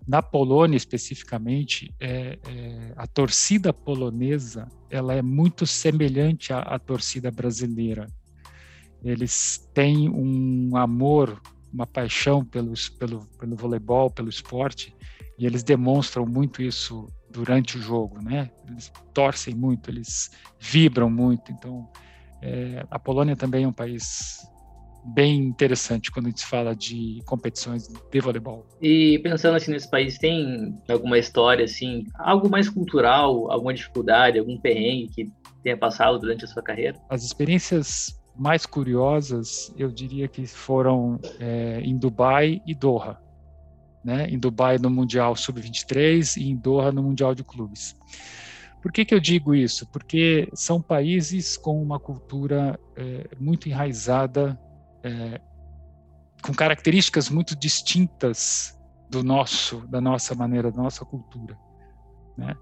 Na 0.08 0.22
Polônia, 0.22 0.78
especificamente, 0.78 1.92
é, 2.00 2.38
é, 2.48 2.94
a 2.96 3.08
torcida 3.08 3.74
polonesa 3.74 4.68
ela 4.90 5.16
é 5.16 5.22
muito 5.22 5.66
semelhante 5.66 6.54
à, 6.54 6.60
à 6.60 6.78
torcida 6.78 7.32
brasileira. 7.32 8.06
Eles 9.04 9.68
têm 9.74 10.10
um 10.10 10.76
amor, 10.76 11.42
uma 11.74 11.88
paixão 11.88 12.46
pelos, 12.46 12.88
pelo, 12.88 13.26
pelo 13.40 13.56
voleibol, 13.56 14.12
pelo 14.12 14.30
esporte, 14.30 14.94
e 15.40 15.46
eles 15.46 15.64
demonstram 15.64 16.26
muito 16.26 16.62
isso 16.62 17.08
durante 17.30 17.78
o 17.78 17.82
jogo, 17.82 18.22
né? 18.22 18.50
Eles 18.68 18.92
torcem 19.14 19.54
muito, 19.54 19.90
eles 19.90 20.32
vibram 20.60 21.10
muito, 21.10 21.52
então 21.52 21.88
é, 22.42 22.86
a 22.90 22.98
Polônia 22.98 23.36
também 23.36 23.64
é 23.64 23.68
um 23.68 23.74
país 23.74 24.38
bem 25.04 25.38
interessante 25.40 26.12
quando 26.12 26.28
a 26.28 26.30
gente 26.30 26.46
fala 26.46 26.76
de 26.76 27.22
competições 27.26 27.88
de 27.88 28.20
voleibol. 28.20 28.66
E 28.82 29.20
pensando 29.20 29.56
assim 29.56 29.72
nesse 29.72 29.90
país, 29.90 30.18
tem 30.18 30.78
alguma 30.90 31.18
história 31.18 31.66
assim, 31.66 32.04
algo 32.18 32.50
mais 32.50 32.70
cultural, 32.70 33.52
alguma 33.52 33.74
dificuldade, 33.74 34.40
algum 34.40 34.60
perrengue 34.60 35.10
que 35.14 35.32
tenha 35.64 35.78
passado 35.78 36.20
durante 36.20 36.46
a 36.46 36.48
sua 36.48 36.62
carreira? 36.62 36.98
As 37.10 37.24
experiências 37.24 38.20
mais 38.36 38.66
curiosas, 38.66 39.74
eu 39.78 39.90
diria 39.90 40.28
que 40.28 40.46
foram 40.46 41.20
é, 41.40 41.82
em 41.82 41.98
Dubai 41.98 42.62
e 42.66 42.74
Doha. 42.74 43.18
Né? 44.04 44.28
Em 44.30 44.40
Dubai 44.40 44.78
no 44.78 44.90
Mundial 44.90 45.36
Sub-23 45.36 46.38
e 46.38 46.50
em 46.50 46.56
Doha 46.56 46.92
no 46.92 47.04
Mundial 47.04 47.36
de 47.36 47.44
Clubes. 47.44 47.96
Por 48.82 48.92
que, 48.92 49.04
que 49.04 49.14
eu 49.14 49.20
digo 49.20 49.54
isso? 49.54 49.86
Porque 49.88 50.50
são 50.54 50.82
países 50.82 51.58
com 51.58 51.82
uma 51.82 52.00
cultura 52.00 52.80
é, 52.96 53.30
muito 53.38 53.68
enraizada, 53.68 54.60
é, 55.04 55.42
com 56.42 56.54
características 56.54 57.30
muito 57.30 57.58
distintas 57.58 58.78
do 59.10 59.22
nosso, 59.22 59.86
da 59.88 60.00
nossa 60.00 60.34
maneira, 60.34 60.72
da 60.72 60.82
nossa 60.82 61.04
cultura. 61.04 61.58
Né? 62.38 62.56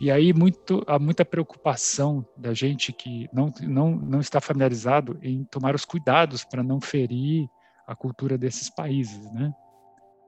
E 0.00 0.10
aí 0.10 0.32
muito, 0.32 0.84
há 0.86 0.98
muita 0.98 1.24
preocupação 1.24 2.24
da 2.36 2.52
gente 2.54 2.92
que 2.92 3.28
não, 3.32 3.52
não, 3.62 3.96
não 3.96 4.20
está 4.20 4.40
familiarizado 4.40 5.18
em 5.22 5.44
tomar 5.44 5.74
os 5.74 5.84
cuidados 5.84 6.44
para 6.44 6.62
não 6.62 6.80
ferir 6.80 7.48
a 7.86 7.96
cultura 7.96 8.36
desses 8.36 8.68
países. 8.68 9.32
Né? 9.32 9.52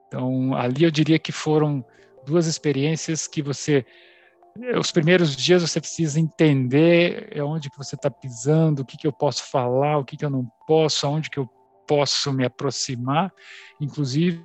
Então, 0.09 0.55
ali 0.55 0.83
eu 0.83 0.91
diria 0.91 1.19
que 1.19 1.31
foram 1.31 1.85
duas 2.25 2.47
experiências 2.47 3.27
que 3.27 3.41
você 3.41 3.85
os 4.77 4.91
primeiros 4.91 5.35
dias 5.37 5.61
você 5.61 5.79
precisa 5.79 6.19
entender 6.19 7.31
onde 7.41 7.69
que 7.69 7.77
você 7.77 7.95
está 7.95 8.09
pisando, 8.09 8.81
o 8.81 8.85
que, 8.85 8.97
que 8.97 9.07
eu 9.07 9.13
posso 9.13 9.43
falar, 9.43 9.99
o 9.99 10.03
que, 10.03 10.17
que 10.17 10.25
eu 10.25 10.29
não 10.29 10.45
posso, 10.67 11.05
aonde 11.05 11.29
que 11.29 11.37
eu 11.37 11.47
posso 11.87 12.33
me 12.33 12.43
aproximar, 12.43 13.31
inclusive 13.79 14.43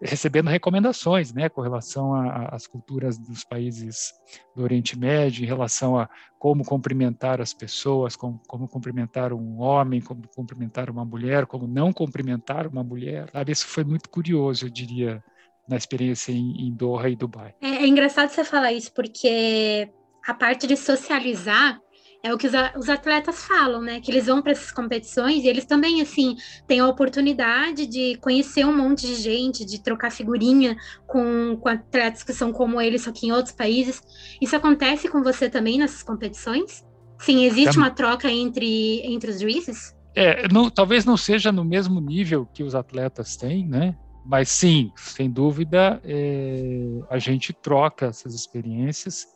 recebendo 0.00 0.48
recomendações, 0.48 1.32
né, 1.32 1.48
com 1.48 1.60
relação 1.60 2.14
às 2.50 2.66
culturas 2.66 3.18
dos 3.18 3.44
países 3.44 4.12
do 4.54 4.62
Oriente 4.62 4.98
Médio, 4.98 5.42
em 5.42 5.46
relação 5.46 5.98
a 5.98 6.08
como 6.38 6.64
cumprimentar 6.64 7.40
as 7.40 7.54
pessoas, 7.54 8.14
como, 8.14 8.40
como 8.46 8.68
cumprimentar 8.68 9.32
um 9.32 9.58
homem, 9.58 10.00
como 10.00 10.22
cumprimentar 10.34 10.90
uma 10.90 11.04
mulher, 11.04 11.46
como 11.46 11.66
não 11.66 11.92
cumprimentar 11.92 12.66
uma 12.66 12.84
mulher. 12.84 13.30
Sabe? 13.32 13.52
Isso 13.52 13.66
foi 13.66 13.84
muito 13.84 14.08
curioso, 14.10 14.66
eu 14.66 14.70
diria, 14.70 15.22
na 15.68 15.76
experiência 15.76 16.32
em, 16.32 16.68
em 16.68 16.72
Doha 16.72 17.08
e 17.08 17.16
Dubai. 17.16 17.54
É, 17.60 17.68
é, 17.68 17.86
engraçado 17.86 18.28
você 18.28 18.44
falar 18.44 18.72
isso, 18.72 18.92
porque 18.92 19.90
a 20.26 20.34
parte 20.34 20.66
de 20.66 20.76
socializar 20.76 21.80
é 22.26 22.34
o 22.34 22.38
que 22.38 22.46
os, 22.46 22.88
atletas 22.88 23.44
falam, 23.44 23.80
né? 23.80 24.00
Que 24.00 24.10
eles 24.10 24.26
vão 24.26 24.42
para 24.42 24.52
essas 24.52 24.72
competições 24.72 25.44
e 25.44 25.48
eles 25.48 25.64
também, 25.64 26.00
assim, 26.00 26.36
têm 26.66 26.80
a 26.80 26.88
oportunidade 26.88 27.86
de 27.86 28.16
conhecer 28.16 28.64
um 28.66 28.76
monte 28.76 29.06
de 29.06 29.14
gente, 29.14 29.64
de 29.64 29.80
trocar 29.80 30.10
figurinha 30.10 30.76
com, 31.06 31.56
com 31.56 31.68
atletas 31.68 32.22
que 32.24 32.32
são 32.32 32.52
como 32.52 32.80
eles, 32.80 33.02
só 33.02 33.12
que 33.12 33.26
em 33.28 33.32
outros 33.32 33.54
países. 33.54 34.02
Isso 34.40 34.56
acontece 34.56 35.08
com 35.08 35.22
você 35.22 35.48
também 35.48 35.78
nessas 35.78 36.02
competições? 36.02 36.84
Sim, 37.20 37.44
existe 37.44 37.78
uma 37.78 37.90
troca 37.90 38.28
entre, 38.30 39.00
entre 39.04 39.30
os 39.30 39.40
juízes? 39.40 39.94
É, 40.14 40.48
não, 40.48 40.68
talvez 40.68 41.04
não 41.04 41.16
seja 41.16 41.52
no 41.52 41.64
mesmo 41.64 42.00
nível 42.00 42.46
que 42.52 42.62
os 42.62 42.74
atletas 42.74 43.36
têm, 43.36 43.66
né? 43.66 43.96
Mas 44.24 44.48
sim, 44.48 44.90
sem 44.96 45.30
dúvida, 45.30 46.00
é, 46.04 47.04
a 47.08 47.18
gente 47.18 47.52
troca 47.52 48.06
essas 48.06 48.34
experiências 48.34 49.26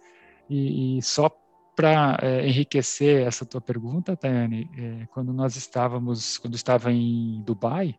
e, 0.48 0.98
e 0.98 1.02
só 1.02 1.30
para 1.80 2.18
é, 2.20 2.46
enriquecer 2.46 3.26
essa 3.26 3.46
tua 3.46 3.58
pergunta, 3.58 4.14
Tayane, 4.14 4.70
é, 4.76 5.06
quando 5.06 5.32
nós 5.32 5.56
estávamos, 5.56 6.36
quando 6.36 6.54
estava 6.54 6.92
em 6.92 7.42
Dubai, 7.42 7.94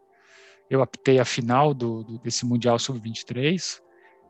eu 0.70 0.84
aptei 0.84 1.18
a 1.18 1.26
final 1.26 1.74
do, 1.74 2.04
do 2.04 2.20
desse 2.20 2.46
Mundial 2.46 2.78
Sub-23 2.78 3.82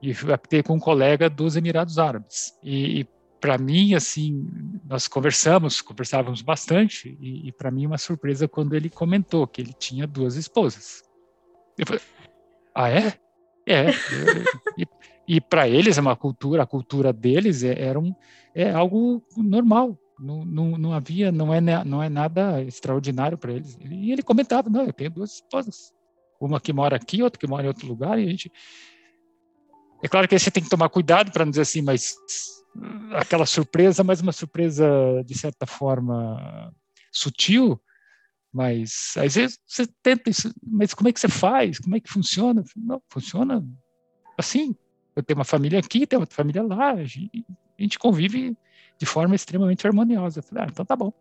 e 0.01 0.13
aptei 0.31 0.63
com 0.63 0.75
um 0.75 0.79
colega 0.79 1.29
dos 1.29 1.57
Emirados 1.57 1.99
Árabes. 1.99 2.57
E, 2.63 3.01
e 3.01 3.07
para 3.41 3.57
mim, 3.57 3.93
assim, 3.93 4.47
nós 4.85 5.09
conversamos, 5.09 5.81
conversávamos 5.81 6.41
bastante, 6.41 7.17
e, 7.19 7.49
e 7.49 7.51
para 7.51 7.69
mim 7.69 7.85
uma 7.85 7.97
surpresa 7.97 8.47
quando 8.47 8.73
ele 8.73 8.89
comentou 8.89 9.45
que 9.45 9.59
ele 9.59 9.73
tinha 9.73 10.07
duas 10.07 10.37
esposas. 10.37 11.03
Eu 11.77 11.85
falei, 11.85 12.01
ah, 12.73 12.89
é? 12.89 13.13
É. 13.67 13.89
e, 14.77 14.87
E 15.27 15.39
para 15.39 15.67
eles 15.67 15.97
é 15.97 16.01
uma 16.01 16.15
cultura, 16.15 16.63
a 16.63 16.67
cultura 16.67 17.13
deles 17.13 17.63
é, 17.63 17.79
era 17.79 17.99
um, 17.99 18.13
é 18.53 18.71
algo 18.71 19.23
normal. 19.37 19.97
Não, 20.19 20.45
não, 20.45 20.77
não 20.77 20.93
havia, 20.93 21.31
não 21.31 21.53
é, 21.53 21.59
não 21.61 22.03
é 22.03 22.07
nada 22.07 22.61
extraordinário 22.61 23.37
para 23.37 23.53
eles. 23.53 23.77
E 23.79 24.11
ele 24.11 24.21
comentava: 24.21 24.69
não, 24.69 24.85
eu 24.85 24.93
tenho 24.93 25.09
duas 25.09 25.33
esposas. 25.33 25.91
Uma 26.39 26.59
que 26.59 26.73
mora 26.73 26.95
aqui, 26.95 27.23
outra 27.23 27.39
que 27.39 27.47
mora 27.47 27.63
em 27.63 27.67
outro 27.67 27.87
lugar, 27.87 28.19
e 28.19 28.25
a 28.25 28.29
gente. 28.29 28.51
É 30.03 30.07
claro 30.07 30.27
que 30.27 30.37
você 30.37 30.49
tem 30.49 30.63
que 30.63 30.69
tomar 30.69 30.89
cuidado 30.89 31.31
para 31.31 31.45
não 31.45 31.51
dizer 31.51 31.61
assim, 31.61 31.81
mas 31.81 32.15
aquela 33.13 33.45
surpresa, 33.45 34.03
mas 34.03 34.21
uma 34.21 34.31
surpresa 34.31 34.85
de 35.25 35.37
certa 35.37 35.67
forma 35.67 36.73
sutil, 37.11 37.79
mas 38.53 39.13
às 39.17 39.35
vezes 39.35 39.59
você 39.65 39.87
tenta 40.01 40.29
isso, 40.29 40.53
mas 40.65 40.93
como 40.93 41.09
é 41.09 41.13
que 41.13 41.19
você 41.19 41.27
faz? 41.27 41.79
Como 41.79 41.95
é 41.95 41.99
que 41.99 42.09
funciona? 42.09 42.63
Não, 42.75 43.01
funciona 43.09 43.63
assim. 44.37 44.75
Eu 45.15 45.23
tenho 45.23 45.37
uma 45.37 45.45
família 45.45 45.79
aqui, 45.79 46.07
tenho 46.07 46.21
outra 46.21 46.35
família 46.35 46.63
lá, 46.63 46.91
a 46.91 47.03
gente, 47.03 47.99
convive 47.99 48.57
de 48.97 49.05
forma 49.05 49.35
extremamente 49.35 49.85
harmoniosa. 49.85 50.41
Falei, 50.41 50.63
ah, 50.65 50.67
então 50.71 50.85
tá 50.85 50.95
bom. 50.95 51.11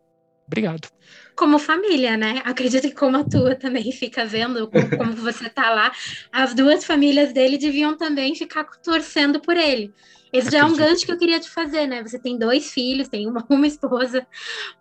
Obrigado. 0.46 0.88
Como 1.36 1.60
família, 1.60 2.16
né? 2.16 2.42
Acredito 2.44 2.88
que 2.88 2.94
como 2.94 3.16
a 3.16 3.24
tua 3.24 3.54
também 3.54 3.90
fica 3.92 4.24
vendo 4.24 4.68
como, 4.68 4.90
como 4.96 5.12
você 5.12 5.48
tá 5.48 5.70
lá, 5.70 5.92
as 6.32 6.54
duas 6.54 6.84
famílias 6.84 7.32
dele 7.32 7.56
deviam 7.56 7.96
também 7.96 8.34
ficar 8.34 8.64
torcendo 8.82 9.40
por 9.40 9.56
ele. 9.56 9.92
Esse 10.32 10.50
já 10.50 10.58
é 10.58 10.64
um 10.64 10.76
gancho 10.76 11.04
que 11.04 11.12
eu 11.12 11.18
queria 11.18 11.40
te 11.40 11.48
fazer, 11.48 11.86
né? 11.86 12.02
Você 12.02 12.18
tem 12.18 12.38
dois 12.38 12.70
filhos, 12.72 13.08
tem 13.08 13.28
uma, 13.28 13.44
uma 13.50 13.66
esposa, 13.66 14.26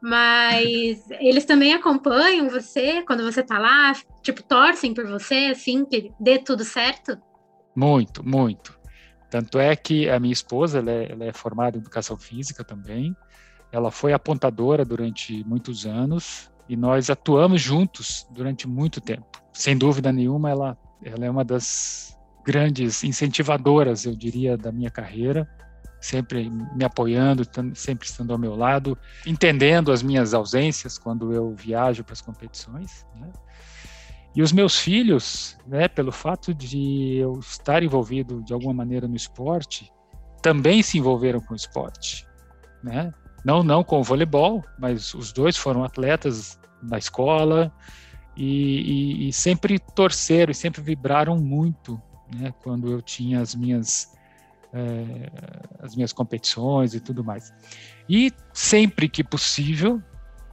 mas 0.01 0.99
eles 1.19 1.45
também 1.45 1.73
acompanham 1.73 2.49
você 2.49 3.03
quando 3.03 3.23
você 3.23 3.43
tá 3.43 3.57
lá, 3.57 3.93
tipo, 4.23 4.43
torcem 4.43 4.93
por 4.93 5.07
você, 5.07 5.49
assim, 5.51 5.85
que 5.85 6.11
dê 6.19 6.39
tudo 6.39 6.63
certo? 6.63 7.17
Muito, 7.75 8.27
muito. 8.27 8.78
Tanto 9.29 9.59
é 9.59 9.75
que 9.75 10.09
a 10.09 10.19
minha 10.19 10.33
esposa, 10.33 10.79
ela 10.79 10.91
é, 10.91 11.11
ela 11.11 11.25
é 11.25 11.33
formada 11.33 11.77
em 11.77 11.81
educação 11.81 12.17
física 12.17 12.63
também, 12.63 13.15
ela 13.71 13.91
foi 13.91 14.13
apontadora 14.13 14.83
durante 14.83 15.43
muitos 15.43 15.85
anos 15.85 16.49
e 16.67 16.75
nós 16.75 17.09
atuamos 17.09 17.61
juntos 17.61 18.27
durante 18.31 18.67
muito 18.67 18.99
tempo. 18.99 19.41
Sem 19.53 19.77
dúvida 19.77 20.11
nenhuma, 20.11 20.49
ela, 20.49 20.77
ela 21.03 21.25
é 21.25 21.29
uma 21.29 21.43
das 21.43 22.17
grandes 22.45 23.03
incentivadoras, 23.03 24.05
eu 24.05 24.15
diria, 24.15 24.57
da 24.57 24.71
minha 24.71 24.89
carreira, 24.89 25.47
sempre 26.01 26.49
me 26.49 26.83
apoiando, 26.83 27.43
sempre 27.75 28.07
estando 28.07 28.31
ao 28.31 28.39
meu 28.39 28.55
lado, 28.55 28.97
entendendo 29.25 29.91
as 29.91 30.01
minhas 30.01 30.33
ausências 30.33 30.97
quando 30.97 31.33
eu 31.33 31.53
viajo 31.53 32.03
para 32.03 32.13
as 32.13 32.21
competições. 32.21 33.05
Né? 33.19 33.29
E 34.35 34.41
os 34.41 34.51
meus 34.51 34.77
filhos, 34.77 35.57
né, 35.67 35.87
pelo 35.87 36.11
fato 36.11 36.53
de 36.53 37.17
eu 37.17 37.39
estar 37.39 37.81
envolvido 37.83 38.43
de 38.43 38.53
alguma 38.53 38.73
maneira 38.73 39.07
no 39.07 39.15
esporte, 39.15 39.91
também 40.41 40.81
se 40.81 40.97
envolveram 40.97 41.39
com 41.41 41.53
o 41.53 41.57
esporte, 41.57 42.25
né? 42.83 43.11
Não, 43.43 43.63
não 43.63 43.83
com 43.83 43.99
o 43.99 44.03
voleibol, 44.03 44.63
mas 44.77 45.13
os 45.13 45.31
dois 45.31 45.57
foram 45.57 45.83
atletas 45.83 46.59
na 46.81 46.97
escola 46.97 47.71
e, 48.35 49.25
e, 49.25 49.29
e 49.29 49.33
sempre 49.33 49.79
torceram 49.79 50.51
e 50.51 50.55
sempre 50.55 50.81
vibraram 50.81 51.37
muito 51.37 52.01
né, 52.35 52.53
quando 52.63 52.91
eu 52.91 53.01
tinha 53.01 53.41
as 53.41 53.55
minhas 53.55 54.13
é, 54.71 55.31
as 55.79 55.95
minhas 55.95 56.13
competições 56.13 56.93
e 56.93 56.99
tudo 56.99 57.23
mais. 57.23 57.53
E 58.07 58.31
sempre 58.53 59.09
que 59.09 59.23
possível, 59.23 60.01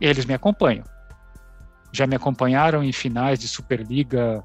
eles 0.00 0.24
me 0.24 0.34
acompanham. 0.34 0.84
Já 1.96 2.06
me 2.06 2.14
acompanharam 2.14 2.84
em 2.84 2.92
finais 2.92 3.38
de 3.38 3.48
Superliga 3.48 4.44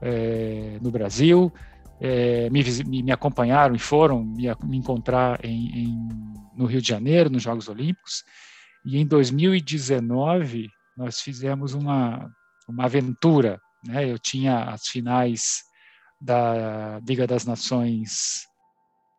é, 0.00 0.78
no 0.80 0.90
Brasil, 0.90 1.52
é, 2.00 2.48
me, 2.48 2.64
me, 3.02 3.12
acompanharam 3.12 3.74
e 3.74 3.78
foram 3.78 4.24
me, 4.24 4.46
me 4.64 4.78
encontrar 4.78 5.44
em, 5.44 5.84
em, 5.84 6.08
no 6.56 6.64
Rio 6.64 6.80
de 6.80 6.88
Janeiro, 6.88 7.28
nos 7.28 7.42
Jogos 7.42 7.68
Olímpicos. 7.68 8.24
E 8.82 8.96
em 8.96 9.06
2019, 9.06 10.70
nós 10.96 11.20
fizemos 11.20 11.74
uma, 11.74 12.30
uma 12.66 12.86
aventura. 12.86 13.60
Né? 13.86 14.10
Eu 14.10 14.18
tinha 14.18 14.64
as 14.64 14.86
finais 14.86 15.64
da 16.18 16.98
Liga 17.06 17.26
das 17.26 17.44
Nações 17.44 18.46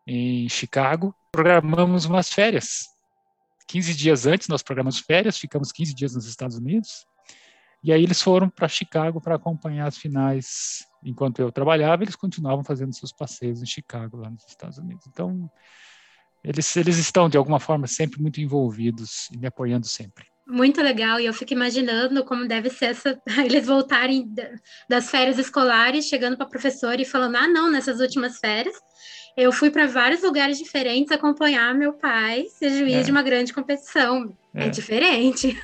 em 0.07 0.49
Chicago, 0.49 1.13
programamos 1.31 2.05
umas 2.05 2.29
férias. 2.29 2.87
15 3.67 3.93
dias 3.93 4.25
antes 4.25 4.47
nós 4.47 4.63
programamos 4.63 4.97
férias, 4.97 5.37
ficamos 5.37 5.71
15 5.71 5.93
dias 5.93 6.15
nos 6.15 6.25
Estados 6.25 6.57
Unidos, 6.57 7.05
e 7.83 7.91
aí 7.91 8.03
eles 8.03 8.21
foram 8.21 8.49
para 8.49 8.67
Chicago 8.67 9.21
para 9.21 9.35
acompanhar 9.35 9.87
as 9.87 9.97
finais. 9.97 10.85
Enquanto 11.03 11.39
eu 11.39 11.51
trabalhava, 11.51 12.03
eles 12.03 12.15
continuavam 12.15 12.63
fazendo 12.63 12.93
seus 12.93 13.11
passeios 13.11 13.61
em 13.61 13.65
Chicago, 13.65 14.17
lá 14.17 14.29
nos 14.29 14.45
Estados 14.47 14.77
Unidos. 14.77 15.05
Então, 15.07 15.49
eles, 16.43 16.75
eles 16.75 16.97
estão, 16.97 17.29
de 17.29 17.37
alguma 17.37 17.59
forma, 17.59 17.87
sempre 17.87 18.21
muito 18.21 18.41
envolvidos 18.41 19.29
e 19.31 19.37
me 19.37 19.47
apoiando 19.47 19.85
sempre. 19.85 20.25
Muito 20.45 20.81
legal, 20.81 21.19
e 21.19 21.25
eu 21.25 21.33
fico 21.33 21.51
imaginando 21.51 22.23
como 22.23 22.47
deve 22.47 22.69
ser 22.69 22.85
essa, 22.85 23.21
eles 23.43 23.67
voltarem 23.67 24.33
das 24.89 25.09
férias 25.09 25.37
escolares, 25.37 26.05
chegando 26.05 26.37
para 26.37 26.45
a 26.45 26.49
professora 26.49 27.01
e 27.01 27.05
falando: 27.05 27.35
ah, 27.35 27.47
não, 27.47 27.69
nessas 27.69 27.99
últimas 27.99 28.39
férias, 28.39 28.75
eu 29.35 29.51
fui 29.51 29.69
para 29.69 29.85
vários 29.85 30.23
lugares 30.23 30.57
diferentes 30.57 31.11
acompanhar 31.11 31.75
meu 31.75 31.93
pai 31.93 32.45
ser 32.49 32.69
juiz 32.71 32.95
é. 32.95 33.03
de 33.03 33.11
uma 33.11 33.21
grande 33.21 33.53
competição. 33.53 34.35
É, 34.57 34.65
é 34.65 34.69
diferente. 34.69 35.57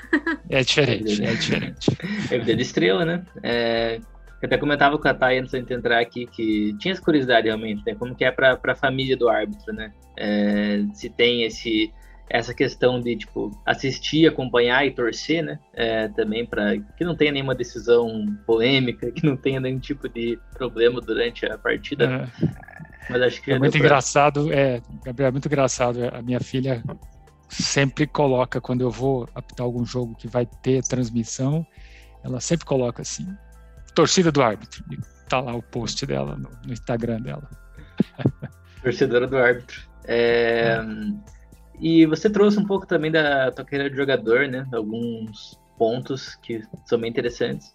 É 0.50 0.62
diferente, 0.62 1.24
é 1.24 1.34
diferente. 1.34 1.98
É 2.32 2.38
vida 2.38 2.56
de 2.56 2.62
estrela, 2.62 3.04
né? 3.04 3.26
É, 3.42 4.00
eu 4.42 4.46
até 4.46 4.58
comentava 4.58 5.00
com 5.00 5.08
a 5.08 5.14
Thay 5.14 5.40
antes 5.40 5.52
de 5.52 5.74
entrar 5.74 6.00
aqui 6.00 6.28
que 6.28 6.76
tinha 6.78 6.92
essa 6.92 7.02
curiosidade 7.02 7.48
realmente, 7.48 7.82
né? 7.86 7.96
Como 7.96 8.14
que 8.14 8.24
é 8.24 8.32
para 8.32 8.60
a 8.64 8.76
família 8.76 9.18
do 9.18 9.28
árbitro, 9.28 9.74
né? 9.74 9.92
É, 10.18 10.84
se 10.94 11.10
tem 11.10 11.44
esse 11.44 11.92
essa 12.30 12.54
questão 12.54 13.00
de 13.00 13.16
tipo 13.18 13.52
assistir, 13.66 14.28
acompanhar 14.28 14.86
e 14.86 14.92
torcer, 14.92 15.44
né? 15.44 15.60
É, 15.74 16.08
também 16.10 16.46
para 16.46 16.78
que 16.98 17.04
não 17.04 17.16
tenha 17.16 17.32
nenhuma 17.32 17.56
decisão 17.56 18.26
polêmica, 18.46 19.12
que 19.12 19.26
não 19.26 19.36
tenha 19.36 19.60
nenhum 19.60 19.80
tipo 19.80 20.08
de 20.08 20.40
problema 20.54 21.02
durante 21.02 21.46
a 21.46 21.58
partida. 21.58 22.06
É. 22.06 22.54
Mas 23.10 23.22
acho 23.22 23.42
que 23.42 23.52
é 23.52 23.60
muito 23.60 23.78
engraçado, 23.78 24.52
é, 24.54 24.82
Gabriel, 25.04 25.30
é 25.30 25.32
muito 25.32 25.48
engraçado. 25.48 26.00
A 26.14 26.22
minha 26.22 26.40
filha 26.40 26.82
sempre 27.54 28.08
coloca 28.08 28.60
quando 28.60 28.82
eu 28.82 28.90
vou 28.90 29.28
apitar 29.36 29.66
algum 29.66 29.86
jogo 29.86 30.16
que 30.16 30.28
vai 30.28 30.46
ter 30.46 30.84
transmissão, 30.84 31.66
ela 32.24 32.40
sempre 32.40 32.66
coloca 32.66 33.02
assim, 33.02 33.28
torcida 33.94 34.32
do 34.32 34.42
árbitro. 34.42 34.84
E 34.92 34.98
tá 35.30 35.40
lá 35.40 35.56
o 35.56 35.62
post 35.62 36.06
dela 36.06 36.36
no, 36.36 36.50
no 36.66 36.74
Instagram 36.74 37.22
dela. 37.22 37.50
Torcedora 38.82 39.28
do 39.28 39.38
árbitro. 39.38 39.82
É, 40.06 40.80
e 41.80 42.06
você 42.06 42.30
trouxe 42.30 42.60
um 42.60 42.66
pouco 42.66 42.86
também 42.86 43.12
da 43.12 43.52
tua 43.52 43.66
carreira 43.66 43.90
de 43.90 43.96
jogador, 43.96 44.48
né? 44.48 44.68
Alguns 44.74 45.60
pontos 45.78 46.36
que 46.36 46.62
são 46.86 47.00
bem 47.00 47.10
interessantes. 47.10 47.74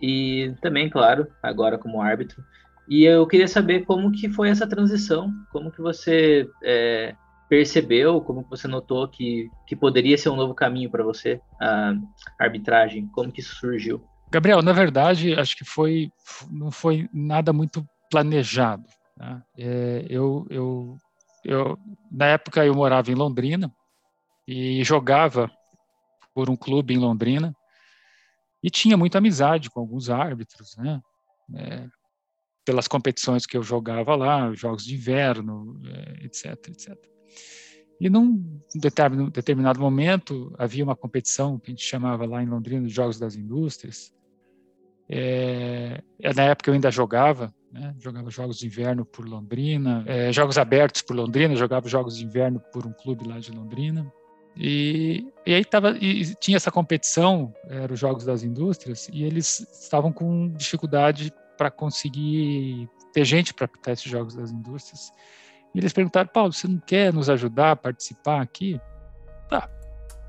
E 0.00 0.54
também, 0.60 0.88
claro, 0.88 1.26
agora 1.42 1.78
como 1.78 2.00
árbitro. 2.00 2.42
E 2.88 3.04
eu 3.04 3.26
queria 3.26 3.48
saber 3.48 3.84
como 3.84 4.10
que 4.10 4.30
foi 4.30 4.48
essa 4.48 4.66
transição, 4.66 5.32
como 5.50 5.70
que 5.70 5.80
você 5.80 6.48
é, 6.62 7.14
percebeu, 7.48 8.20
como 8.20 8.46
você 8.48 8.68
notou 8.68 9.08
que, 9.08 9.48
que 9.66 9.74
poderia 9.74 10.18
ser 10.18 10.28
um 10.28 10.36
novo 10.36 10.54
caminho 10.54 10.90
para 10.90 11.02
você, 11.02 11.40
a 11.60 11.94
arbitragem, 12.38 13.08
como 13.08 13.32
que 13.32 13.40
isso 13.40 13.54
surgiu? 13.56 14.04
Gabriel, 14.30 14.60
na 14.62 14.72
verdade, 14.72 15.34
acho 15.34 15.56
que 15.56 15.64
foi 15.64 16.12
não 16.50 16.70
foi 16.70 17.08
nada 17.12 17.52
muito 17.52 17.86
planejado. 18.10 18.84
Né? 19.16 19.42
É, 19.56 20.06
eu, 20.08 20.46
eu 20.50 20.98
eu, 21.44 21.78
na 22.10 22.26
época 22.26 22.64
eu 22.64 22.74
morava 22.74 23.10
em 23.10 23.14
Londrina 23.14 23.74
e 24.46 24.82
jogava 24.84 25.50
por 26.34 26.50
um 26.50 26.56
clube 26.56 26.94
em 26.94 26.98
Londrina 26.98 27.54
e 28.62 28.70
tinha 28.70 28.96
muita 28.96 29.18
amizade 29.18 29.70
com 29.70 29.80
alguns 29.80 30.10
árbitros, 30.10 30.76
né? 30.76 31.00
É, 31.54 31.86
pelas 32.64 32.86
competições 32.86 33.46
que 33.46 33.56
eu 33.56 33.62
jogava 33.62 34.14
lá, 34.14 34.52
jogos 34.52 34.84
de 34.84 34.94
inverno, 34.94 35.80
é, 35.86 36.26
etc, 36.26 36.68
etc. 36.68 36.94
E 38.00 38.08
num 38.08 38.60
determinado 39.32 39.80
momento 39.80 40.54
havia 40.56 40.84
uma 40.84 40.94
competição 40.94 41.58
que 41.58 41.70
a 41.70 41.72
gente 41.72 41.84
chamava 41.84 42.24
lá 42.26 42.42
em 42.42 42.46
Londrina 42.46 42.86
de 42.86 42.92
Jogos 42.92 43.18
das 43.18 43.34
Indústrias. 43.34 44.12
É, 45.08 46.02
na 46.36 46.44
época 46.44 46.70
eu 46.70 46.74
ainda 46.74 46.90
jogava 46.90 47.52
né? 47.72 47.94
Jogava 47.98 48.30
jogos 48.30 48.58
de 48.58 48.66
inverno 48.66 49.04
por 49.04 49.26
Londrina, 49.26 50.04
é, 50.06 50.32
jogos 50.32 50.58
abertos 50.58 51.02
por 51.02 51.14
Londrina, 51.14 51.54
jogava 51.54 51.88
jogos 51.88 52.16
de 52.16 52.24
inverno 52.24 52.60
por 52.72 52.86
um 52.86 52.92
clube 52.92 53.26
lá 53.26 53.38
de 53.38 53.52
Londrina. 53.52 54.10
E, 54.56 55.26
e 55.46 55.54
aí 55.54 55.64
tava, 55.64 55.96
e 55.98 56.34
tinha 56.36 56.56
essa 56.56 56.70
competição, 56.70 57.52
eram 57.68 57.94
os 57.94 58.00
Jogos 58.00 58.24
das 58.24 58.42
Indústrias, 58.42 59.08
e 59.12 59.22
eles 59.22 59.60
estavam 59.82 60.12
com 60.12 60.48
dificuldade 60.48 61.32
para 61.56 61.70
conseguir 61.70 62.88
ter 63.12 63.24
gente 63.24 63.54
para 63.54 63.66
apitar 63.66 63.94
esses 63.94 64.10
Jogos 64.10 64.34
das 64.34 64.50
Indústrias. 64.50 65.12
E 65.74 65.78
eles 65.78 65.92
perguntaram, 65.92 66.28
Paulo, 66.28 66.52
você 66.52 66.66
não 66.66 66.78
quer 66.78 67.12
nos 67.12 67.28
ajudar 67.28 67.72
a 67.72 67.76
participar 67.76 68.40
aqui? 68.40 68.80
Tá, 69.48 69.68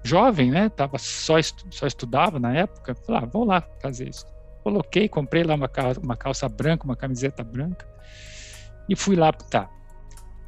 jovem, 0.04 0.52
né? 0.52 0.70
Tava 0.70 0.98
só, 0.98 1.40
estu, 1.40 1.66
só 1.72 1.88
estudava 1.88 2.40
na 2.40 2.54
época. 2.54 2.96
Falei, 2.96 3.24
ah, 3.24 3.26
vou 3.26 3.46
lá 3.46 3.62
fazer 3.82 4.10
isso. 4.10 4.26
Coloquei, 4.64 5.08
comprei 5.08 5.44
lá 5.44 5.56
uma 5.56 5.70
calça, 5.70 6.00
uma 6.00 6.16
calça 6.16 6.50
branca, 6.50 6.84
uma 6.84 6.96
camiseta 6.96 7.44
branca 7.44 7.88
e 8.90 8.96
fui 8.96 9.16
lá 9.16 9.30
apitar. 9.30 9.70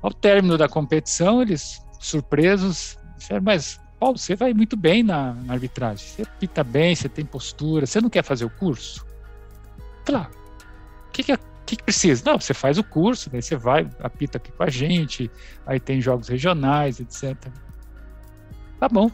Ao 0.01 0.11
término 0.11 0.57
da 0.57 0.67
competição, 0.67 1.41
eles, 1.41 1.79
surpresos, 1.99 2.97
disseram, 3.15 3.43
mas 3.43 3.79
Paulo, 3.99 4.17
você 4.17 4.35
vai 4.35 4.51
muito 4.51 4.75
bem 4.75 5.03
na, 5.03 5.33
na 5.33 5.53
arbitragem, 5.53 6.07
você 6.07 6.25
pita 6.39 6.63
bem, 6.63 6.95
você 6.95 7.07
tem 7.07 7.23
postura, 7.23 7.85
você 7.85 8.01
não 8.01 8.09
quer 8.09 8.23
fazer 8.23 8.43
o 8.43 8.49
curso? 8.49 9.05
Claro. 10.03 10.31
O 11.07 11.11
que, 11.11 11.23
que, 11.23 11.37
que, 11.71 11.77
que 11.77 11.83
precisa? 11.83 12.21
Não, 12.25 12.37
você 12.37 12.53
faz 12.53 12.77
o 12.77 12.83
curso, 12.83 13.29
daí 13.29 13.41
você 13.41 13.55
vai, 13.55 13.87
apita 14.01 14.37
aqui 14.37 14.51
com 14.51 14.63
a 14.63 14.69
gente, 14.69 15.31
aí 15.65 15.79
tem 15.79 16.01
jogos 16.01 16.27
regionais, 16.27 16.99
etc. 16.99 17.35
Tá 18.77 18.89
bom. 18.89 19.09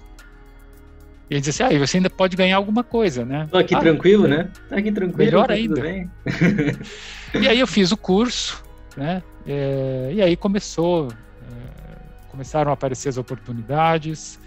E 1.29 1.35
ele 1.35 1.41
disse 1.41 1.61
assim, 1.61 1.71
ah, 1.71 1.75
e 1.75 1.79
você 1.79 1.97
ainda 1.97 2.09
pode 2.09 2.35
ganhar 2.35 2.57
alguma 2.57 2.83
coisa, 2.83 3.23
né? 3.23 3.47
Tô 3.51 3.57
aqui 3.57 3.75
ah, 3.75 3.79
tranquilo, 3.79 4.27
né? 4.27 4.49
Tá 4.69 4.77
aqui 4.77 4.91
tranquilo. 4.91 5.17
Melhor 5.17 5.47
tá 5.47 5.53
ainda. 5.53 5.81
e 7.39 7.47
aí 7.47 7.59
eu 7.59 7.67
fiz 7.67 7.91
o 7.91 7.97
curso, 7.97 8.63
né? 8.95 9.21
É, 9.45 10.11
e 10.13 10.21
aí 10.21 10.35
começou, 10.35 11.09
é, 11.11 12.27
começaram 12.29 12.71
a 12.71 12.73
aparecer 12.73 13.09
as 13.09 13.17
oportunidades. 13.17 14.39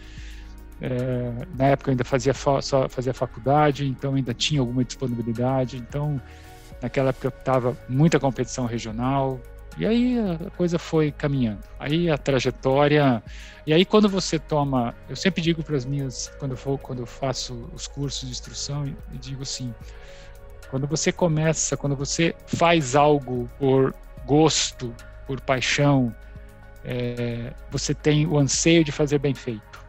É, 0.81 1.33
na 1.57 1.67
época 1.67 1.91
eu 1.91 1.93
ainda 1.93 2.05
fazia 2.05 2.33
só 2.33 2.89
fazia 2.89 3.13
faculdade, 3.13 3.87
então 3.87 4.15
ainda 4.15 4.35
tinha 4.35 4.61
alguma 4.61 4.83
disponibilidade. 4.83 5.77
Então 5.77 6.21
naquela 6.81 7.11
época 7.11 7.29
estava 7.29 7.77
muita 7.89 8.19
competição 8.19 8.67
regional, 8.67 9.41
e 9.79 9.87
aí 9.87 10.19
a 10.19 10.51
coisa 10.51 10.79
foi 10.79 11.13
caminhando. 11.13 11.61
Aí 11.79 12.11
a 12.11 12.19
trajetória. 12.19 13.23
E 13.67 13.73
aí 13.73 13.85
quando 13.85 14.09
você 14.09 14.39
toma, 14.39 14.95
eu 15.09 15.17
sempre 15.17 15.41
digo 15.41 15.63
para 15.63 15.77
as 15.77 15.85
minhas, 15.85 16.33
quando 16.39 16.53
eu 16.53 16.57
for, 16.57 16.79
quando 16.79 17.01
eu 17.01 17.07
faço 17.07 17.71
os 17.73 17.87
cursos 17.87 18.27
de 18.27 18.31
instrução, 18.31 18.87
eu 18.87 19.19
digo 19.19 19.43
assim, 19.43 19.75
quando 20.71 20.87
você 20.87 21.13
começa, 21.13 21.77
quando 21.77 21.97
você 21.97 22.35
faz 22.47 22.97
algo 22.97 23.49
por 23.59 23.95
gosto, 24.27 24.95
por 25.27 25.41
paixão, 25.41 26.15
é, 26.85 27.53
você 27.71 27.95
tem 27.95 28.27
o 28.27 28.39
anseio 28.39 28.83
de 28.85 28.93
fazer 28.93 29.19
bem 29.19 29.35
feito. 29.35 29.81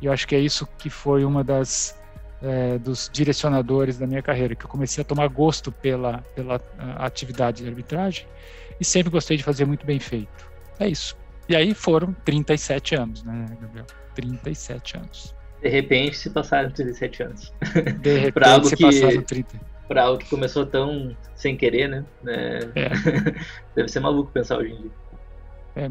E 0.00 0.06
eu 0.06 0.12
acho 0.12 0.26
que 0.26 0.34
é 0.34 0.38
isso 0.38 0.66
que 0.78 0.90
foi 0.90 1.24
uma 1.24 1.42
das 1.42 1.98
é, 2.42 2.78
dos 2.78 3.10
direcionadores 3.12 3.98
da 3.98 4.06
minha 4.06 4.22
carreira, 4.22 4.54
que 4.54 4.64
eu 4.64 4.68
comecei 4.68 5.02
a 5.02 5.04
tomar 5.04 5.28
gosto 5.28 5.72
pela 5.72 6.18
pela 6.34 6.60
atividade 6.98 7.62
de 7.62 7.68
arbitragem 7.68 8.26
e 8.80 8.84
sempre 8.84 9.10
gostei 9.10 9.36
de 9.36 9.42
fazer 9.42 9.64
muito 9.64 9.86
bem 9.86 9.98
feito. 9.98 10.50
É 10.78 10.88
isso. 10.88 11.16
E 11.48 11.56
aí 11.56 11.74
foram 11.74 12.12
37 12.24 12.94
anos, 12.94 13.22
né, 13.22 13.46
Gabriel? 13.60 13.86
37 14.14 14.96
anos. 14.96 15.34
De 15.62 15.68
repente 15.68 16.16
se 16.16 16.30
passaram 16.30 16.70
37 16.70 17.22
anos. 17.22 17.54
De 18.00 18.18
repente 18.18 18.44
algo 18.48 18.66
se 18.66 18.76
que, 18.76 18.82
passaram 18.82 19.22
30. 19.22 19.60
Para 19.88 20.02
algo 20.02 20.18
que 20.18 20.28
começou 20.28 20.66
tão 20.66 21.16
sem 21.34 21.56
querer, 21.56 21.88
né? 21.88 22.04
É... 22.26 22.58
É. 22.74 22.88
Deve 23.74 23.88
ser 23.88 24.00
maluco 24.00 24.30
pensar 24.32 24.58
hoje 24.58 24.72
em 24.72 24.82
dia. 24.82 24.90
É, 25.76 25.90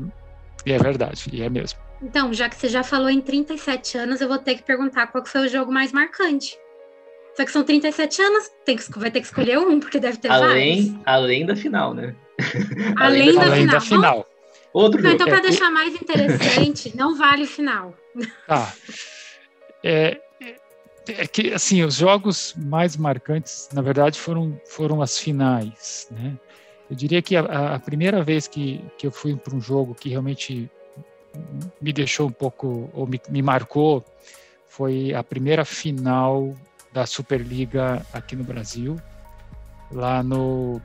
e 0.66 0.74
é 0.74 0.78
verdade, 0.80 1.30
e 1.32 1.44
é 1.44 1.50
mesmo. 1.50 1.80
Então, 2.02 2.34
já 2.34 2.50
que 2.50 2.56
você 2.56 2.68
já 2.68 2.84
falou 2.84 3.10
em 3.10 3.22
37 3.22 3.98
anos, 3.98 4.22
eu 4.22 4.28
vou 4.28 4.38
ter 4.38 4.56
que 4.56 4.64
perguntar 4.64 5.08
qual 5.08 5.24
que 5.24 5.30
foi 5.30 5.46
o 5.46 5.50
jogo 5.50 5.72
mais 5.72 5.92
marcante. 5.92 6.58
Só 7.36 7.44
que 7.44 7.52
são 7.52 7.64
37 7.64 8.22
anos, 8.22 8.50
tem 8.64 8.78
que, 8.78 9.00
vai 9.00 9.12
ter 9.12 9.20
que 9.20 9.28
escolher 9.28 9.58
um, 9.58 9.80
porque 9.80 10.00
deve 10.00 10.18
ter 10.18 10.32
além, 10.32 10.84
vários. 10.84 11.02
Além 11.06 11.46
da 11.46 11.56
final, 11.56 11.94
né? 11.94 12.16
Além, 12.98 13.30
além 13.30 13.36
da, 13.36 13.42
além 13.44 13.62
final. 13.62 13.74
da 13.74 13.82
final. 13.82 14.28
Outro 14.74 15.02
não, 15.02 15.12
então, 15.12 15.26
para 15.26 15.38
é, 15.38 15.42
deixar 15.42 15.72
mais 15.72 15.96
interessante, 15.96 16.96
não 16.98 17.16
vale 17.16 17.44
o 17.44 17.48
final. 17.48 17.94
Tá. 18.48 18.74
É, 19.84 20.20
é, 20.42 20.56
é, 21.08 21.28
que, 21.28 21.54
assim, 21.54 21.84
os 21.84 21.96
jogos 21.96 22.54
mais 22.58 22.98
marcantes, 22.98 23.70
na 23.74 23.82
verdade, 23.82 24.20
foram, 24.20 24.60
foram 24.66 25.02
as 25.02 25.18
finais, 25.18 26.08
né? 26.12 26.38
Eu 26.90 26.96
diria 26.96 27.22
que 27.22 27.36
a, 27.36 27.76
a 27.76 27.80
primeira 27.80 28.24
vez 28.24 28.48
que, 28.48 28.84
que 28.98 29.08
eu 29.08 29.12
fui 29.12 29.36
para 29.36 29.56
um 29.56 29.62
jogo 29.62 29.96
que 29.96 30.10
realmente 30.10 30.70
me 31.82 31.94
deixou 31.94 32.28
um 32.28 32.32
pouco, 32.32 32.90
ou 32.94 33.08
me, 33.08 33.20
me 33.30 33.42
marcou, 33.42 34.04
foi 34.68 35.14
a 35.14 35.24
primeira 35.24 35.64
final 35.64 36.54
da 36.92 37.06
Superliga 37.06 38.06
aqui 38.14 38.36
no 38.36 38.44
Brasil, 38.44 38.96
lá 39.92 40.24
no 40.24 40.82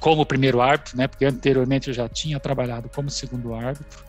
como 0.00 0.24
primeiro 0.24 0.60
árbitro, 0.60 0.96
né? 0.96 1.08
Porque 1.08 1.24
anteriormente 1.24 1.88
eu 1.88 1.94
já 1.94 2.08
tinha 2.08 2.38
trabalhado 2.38 2.88
como 2.88 3.10
segundo 3.10 3.54
árbitro 3.54 4.04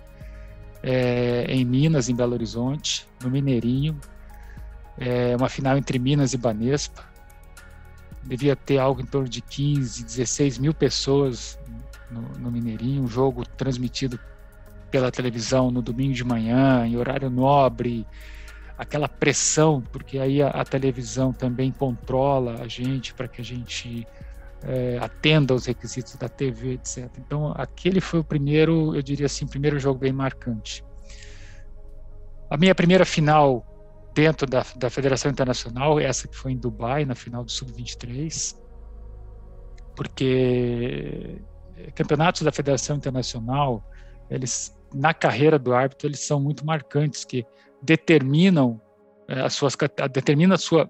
é, 0.84 1.46
em 1.50 1.66
Minas, 1.66 2.10
em 2.10 2.16
Belo 2.16 2.34
Horizonte, 2.34 3.08
no 3.22 3.30
Mineirinho, 3.30 4.00
é, 4.98 5.36
uma 5.36 5.50
final 5.50 5.78
entre 5.78 5.98
Minas 6.00 6.34
e 6.34 6.38
Banespa. 6.38 7.04
Devia 8.24 8.56
ter 8.56 8.78
algo 8.78 9.02
em 9.02 9.06
torno 9.06 9.28
de 9.28 9.42
15, 9.42 10.04
16 10.04 10.58
mil 10.58 10.74
pessoas 10.74 11.58
no, 12.12 12.22
no 12.38 12.52
Mineirinho, 12.52 13.04
um 13.04 13.08
jogo 13.08 13.46
transmitido 13.46 14.20
pela 14.90 15.12
televisão 15.12 15.72
no 15.72 15.82
domingo 15.82 16.14
de 16.14 16.24
manhã, 16.24 16.86
em 16.86 16.98
horário 16.98 17.30
nobre, 17.30 18.06
aquela 18.78 19.08
pressão, 19.08 19.82
porque 19.82 20.20
aí 20.20 20.42
a, 20.42 20.50
a 20.50 20.64
televisão 20.64 21.34
também 21.34 21.72
controla 21.72 22.62
a 22.62 22.68
gente 22.68 23.14
para 23.14 23.28
que 23.28 23.42
a 23.42 23.44
gente 23.44 24.08
é, 24.64 24.98
atenda 25.00 25.54
aos 25.54 25.66
requisitos 25.66 26.16
da 26.16 26.30
TV, 26.30 26.74
etc. 26.74 27.10
Então, 27.18 27.54
aquele 27.56 28.02
foi 28.02 28.20
o 28.20 28.24
primeiro, 28.24 28.96
eu 28.96 29.02
diria 29.02 29.26
assim, 29.26 29.46
primeiro 29.46 29.80
jogo 29.80 30.00
bem 30.00 30.12
marcante. 30.12 30.84
A 32.50 32.58
minha 32.58 32.74
primeira 32.74 33.06
final 33.06 33.66
dentro 34.14 34.48
da, 34.48 34.66
da 34.76 34.90
Federação 34.90 35.30
Internacional, 35.30 36.00
essa 36.00 36.28
que 36.28 36.36
foi 36.36 36.54
em 36.54 36.58
Dubai, 36.58 37.06
na 37.06 37.16
final 37.16 37.44
do 37.44 37.52
Sub-23, 37.52 38.58
porque 39.96 41.42
campeonatos 41.96 42.42
da 42.42 42.52
Federação 42.52 42.96
Internacional, 42.96 43.84
eles 44.30 44.78
na 44.94 45.14
carreira 45.14 45.60
do 45.60 45.74
árbitro, 45.74 46.08
eles 46.08 46.20
são 46.20 46.40
muito 46.40 46.66
marcantes, 46.66 47.24
que 47.24 47.46
determinam 47.82 48.82
é, 49.28 49.42
as 49.42 49.54
suas 49.54 49.76
determina 50.12 50.56
a 50.56 50.58
sua 50.58 50.90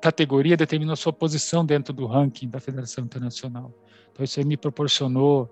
categoria 0.00 0.56
determina 0.56 0.94
a 0.94 0.96
sua 0.96 1.12
posição 1.12 1.64
dentro 1.64 1.92
do 1.92 2.06
ranking 2.06 2.48
da 2.48 2.58
Federação 2.58 3.04
Internacional. 3.04 3.72
Então, 4.10 4.24
isso 4.24 4.40
aí 4.40 4.46
me 4.46 4.56
proporcionou 4.56 5.48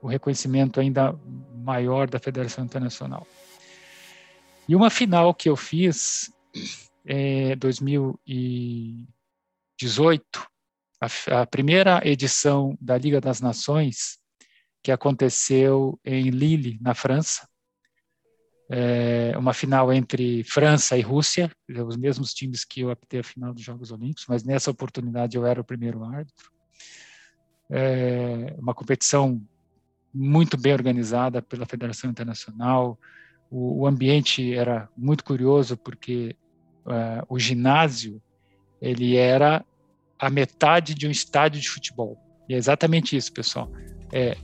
o 0.00 0.06
reconhecimento 0.06 0.78
ainda 0.78 1.18
maior 1.56 2.08
da 2.08 2.20
Federação 2.20 2.64
Internacional. 2.64 3.26
E 4.68 4.76
uma 4.76 4.90
final 4.90 5.34
que 5.34 5.48
eu 5.48 5.56
fiz 5.56 6.30
em 7.06 7.52
é, 7.52 7.56
2018, 7.56 10.46
a, 11.00 11.06
a 11.40 11.46
primeira 11.46 12.06
edição 12.06 12.76
da 12.80 12.98
Liga 12.98 13.20
das 13.20 13.40
Nações, 13.40 14.18
que 14.82 14.92
aconteceu 14.92 15.98
em 16.04 16.30
Lille, 16.30 16.78
na 16.80 16.94
França, 16.94 17.48
é, 18.70 19.32
uma 19.38 19.54
final 19.54 19.92
entre 19.92 20.44
França 20.44 20.96
e 20.96 21.00
Rússia, 21.00 21.50
os 21.86 21.96
mesmos 21.96 22.34
times 22.34 22.64
que 22.64 22.82
eu 22.82 22.90
apitei 22.90 23.20
a 23.20 23.24
final 23.24 23.54
dos 23.54 23.62
Jogos 23.62 23.90
Olímpicos, 23.90 24.26
mas 24.28 24.44
nessa 24.44 24.70
oportunidade 24.70 25.36
eu 25.36 25.46
era 25.46 25.60
o 25.60 25.64
primeiro 25.64 26.04
árbitro. 26.04 26.50
É, 27.70 28.54
uma 28.58 28.74
competição 28.74 29.42
muito 30.12 30.56
bem 30.56 30.72
organizada 30.72 31.40
pela 31.40 31.66
Federação 31.66 32.10
Internacional. 32.10 32.98
O, 33.50 33.82
o 33.82 33.86
ambiente 33.86 34.54
era 34.54 34.88
muito 34.96 35.24
curioso 35.24 35.76
porque 35.76 36.36
uh, 36.86 37.24
o 37.28 37.38
ginásio 37.38 38.22
ele 38.80 39.16
era 39.16 39.64
a 40.18 40.28
metade 40.28 40.94
de 40.94 41.06
um 41.06 41.10
estádio 41.10 41.60
de 41.60 41.68
futebol. 41.70 42.18
E 42.48 42.54
é 42.54 42.56
exatamente 42.56 43.16
isso, 43.16 43.32
pessoal. 43.32 43.70
É, 44.12 44.36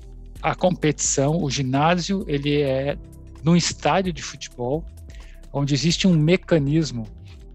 a 0.44 0.54
competição, 0.54 1.42
o 1.42 1.50
ginásio, 1.50 2.22
ele 2.28 2.60
é 2.60 2.98
num 3.42 3.56
estádio 3.56 4.12
de 4.12 4.22
futebol, 4.22 4.84
onde 5.50 5.72
existe 5.72 6.06
um 6.06 6.14
mecanismo 6.14 7.06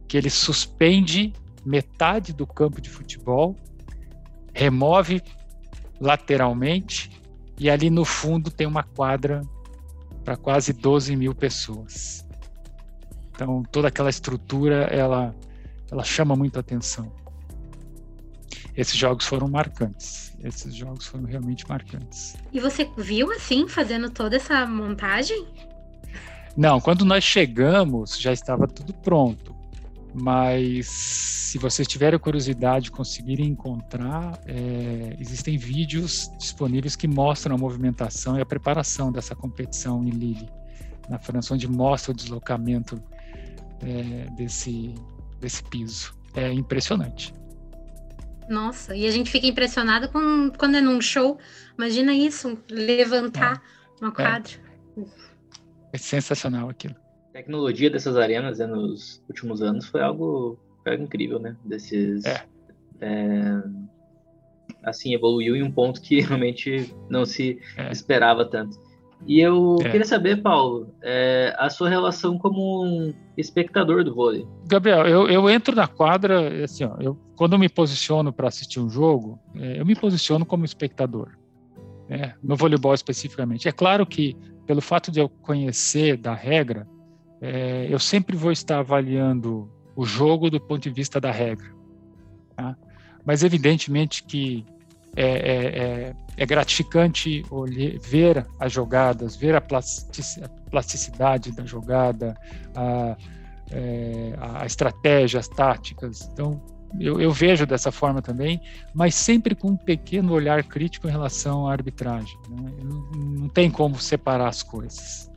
que 0.07 0.17
ele 0.17 0.29
suspende 0.31 1.31
metade 1.63 2.33
do 2.33 2.47
campo 2.47 2.81
de 2.81 2.89
futebol, 2.89 3.55
remove 4.55 5.21
lateralmente 6.01 7.11
e 7.59 7.69
ali 7.69 7.91
no 7.91 8.03
fundo 8.03 8.49
tem 8.49 8.65
uma 8.65 8.81
quadra 8.81 9.43
para 10.25 10.35
quase 10.35 10.73
12 10.73 11.15
mil 11.15 11.35
pessoas. 11.35 12.25
Então 13.29 13.61
toda 13.71 13.89
aquela 13.89 14.09
estrutura 14.09 14.85
ela 14.85 15.35
ela 15.91 16.03
chama 16.03 16.35
muito 16.35 16.59
atenção. 16.59 17.11
Esses 18.79 18.95
jogos 18.95 19.25
foram 19.25 19.49
marcantes. 19.49 20.33
Esses 20.41 20.73
jogos 20.73 21.05
foram 21.05 21.25
realmente 21.25 21.67
marcantes. 21.67 22.37
E 22.49 22.61
você 22.61 22.89
viu 22.97 23.29
assim 23.29 23.67
fazendo 23.67 24.09
toda 24.09 24.37
essa 24.37 24.65
montagem? 24.65 25.45
Não, 26.55 26.79
quando 26.79 27.03
nós 27.03 27.21
chegamos 27.21 28.17
já 28.17 28.31
estava 28.31 28.65
tudo 28.67 28.93
pronto. 28.93 29.53
Mas 30.13 30.87
se 30.87 31.57
vocês 31.57 31.85
tiverem 31.89 32.17
curiosidade, 32.17 32.89
conseguirem 32.89 33.47
encontrar, 33.47 34.39
é, 34.45 35.13
existem 35.19 35.57
vídeos 35.57 36.31
disponíveis 36.39 36.95
que 36.95 37.05
mostram 37.05 37.55
a 37.55 37.57
movimentação 37.57 38.37
e 38.37 38.41
a 38.41 38.45
preparação 38.45 39.11
dessa 39.11 39.35
competição 39.35 40.05
em 40.05 40.09
Lille, 40.09 40.49
na 41.09 41.19
França, 41.19 41.53
onde 41.53 41.67
mostra 41.67 42.13
o 42.13 42.15
deslocamento 42.15 43.03
é, 43.81 44.31
desse, 44.37 44.95
desse 45.41 45.61
piso. 45.65 46.17
É 46.33 46.53
impressionante. 46.53 47.33
Nossa, 48.49 48.95
e 48.95 49.05
a 49.05 49.11
gente 49.11 49.29
fica 49.29 49.45
impressionado 49.45 50.09
com, 50.09 50.49
quando 50.57 50.75
é 50.75 50.81
num 50.81 50.99
show. 50.99 51.37
Imagina 51.77 52.13
isso, 52.13 52.57
levantar. 52.69 53.61
É 54.01 54.05
No 54.05 54.11
quadro. 54.11 54.53
É, 54.97 55.03
é 55.93 55.97
sensacional 55.97 56.67
aquilo. 56.67 56.95
A 57.29 57.33
tecnologia 57.33 57.91
dessas 57.91 58.17
arenas 58.17 58.57
né, 58.57 58.65
nos 58.65 59.23
últimos 59.29 59.61
anos 59.61 59.85
foi 59.85 60.01
algo, 60.01 60.59
foi 60.83 60.93
algo 60.93 61.03
incrível, 61.03 61.37
né? 61.37 61.55
Desses. 61.63 62.25
É. 62.25 62.43
É, 63.01 63.61
assim, 64.83 65.13
evoluiu 65.13 65.55
em 65.55 65.61
um 65.61 65.71
ponto 65.71 66.01
que 66.01 66.19
realmente 66.21 66.91
não 67.07 67.25
se 67.25 67.61
é. 67.77 67.91
esperava 67.91 68.43
tanto. 68.45 68.79
E 69.27 69.39
eu 69.39 69.77
é. 69.81 69.89
queria 69.89 70.05
saber, 70.05 70.41
Paulo, 70.41 70.93
é, 71.03 71.53
a 71.57 71.69
sua 71.69 71.89
relação 71.89 72.37
como 72.37 72.83
um 72.83 73.13
espectador 73.37 74.03
do 74.03 74.13
vôlei. 74.13 74.47
Gabriel, 74.65 75.05
eu, 75.05 75.27
eu 75.27 75.49
entro 75.49 75.75
na 75.75 75.87
quadra, 75.87 76.63
assim, 76.63 76.85
ó, 76.85 76.95
eu, 76.99 77.17
quando 77.35 77.53
eu 77.53 77.59
me 77.59 77.69
posiciono 77.69 78.31
para 78.31 78.47
assistir 78.47 78.79
um 78.79 78.89
jogo, 78.89 79.39
é, 79.55 79.79
eu 79.79 79.85
me 79.85 79.95
posiciono 79.95 80.45
como 80.45 80.65
espectador, 80.65 81.37
né, 82.07 82.33
no 82.41 82.55
voleibol 82.55 82.93
especificamente. 82.93 83.67
É 83.67 83.71
claro 83.71 84.05
que, 84.05 84.35
pelo 84.65 84.81
fato 84.81 85.11
de 85.11 85.19
eu 85.19 85.27
conhecer 85.27 86.17
da 86.17 86.33
regra, 86.33 86.87
é, 87.41 87.87
eu 87.89 87.99
sempre 87.99 88.35
vou 88.35 88.51
estar 88.51 88.79
avaliando 88.79 89.69
o 89.95 90.05
jogo 90.05 90.49
do 90.49 90.59
ponto 90.59 90.81
de 90.81 90.89
vista 90.89 91.19
da 91.19 91.31
regra. 91.31 91.67
Tá? 92.55 92.75
Mas, 93.25 93.43
evidentemente, 93.43 94.23
que 94.23 94.65
é, 95.15 95.25
é, 95.25 95.79
é, 95.83 96.15
é 96.37 96.45
gratificante 96.45 97.43
ver 98.01 98.45
as 98.59 98.71
jogadas, 98.71 99.35
ver 99.35 99.55
a 99.55 99.61
plasticidade 99.61 101.51
da 101.51 101.65
jogada, 101.65 102.35
a, 102.75 103.17
é, 103.71 104.33
a 104.39 104.65
estratégia, 104.65 105.39
as 105.39 105.47
táticas. 105.47 106.29
Então, 106.31 106.61
eu, 106.99 107.19
eu, 107.21 107.31
vejo 107.31 107.65
dessa 107.65 107.91
forma 107.91 108.21
também, 108.21 108.61
mas 108.93 109.13
sempre 109.13 109.53
com 109.53 109.69
um 109.69 109.77
pequeno 109.77 110.33
olhar 110.33 110.63
crítico 110.63 111.07
em 111.07 111.11
relação 111.11 111.67
à 111.67 111.71
arbitragem. 111.71 112.37
Né? 112.49 112.71
Não, 112.83 113.49
tem 113.49 113.69
como 113.69 113.99
separar 113.99 114.47
as 114.47 114.63
coisas. 114.63 115.29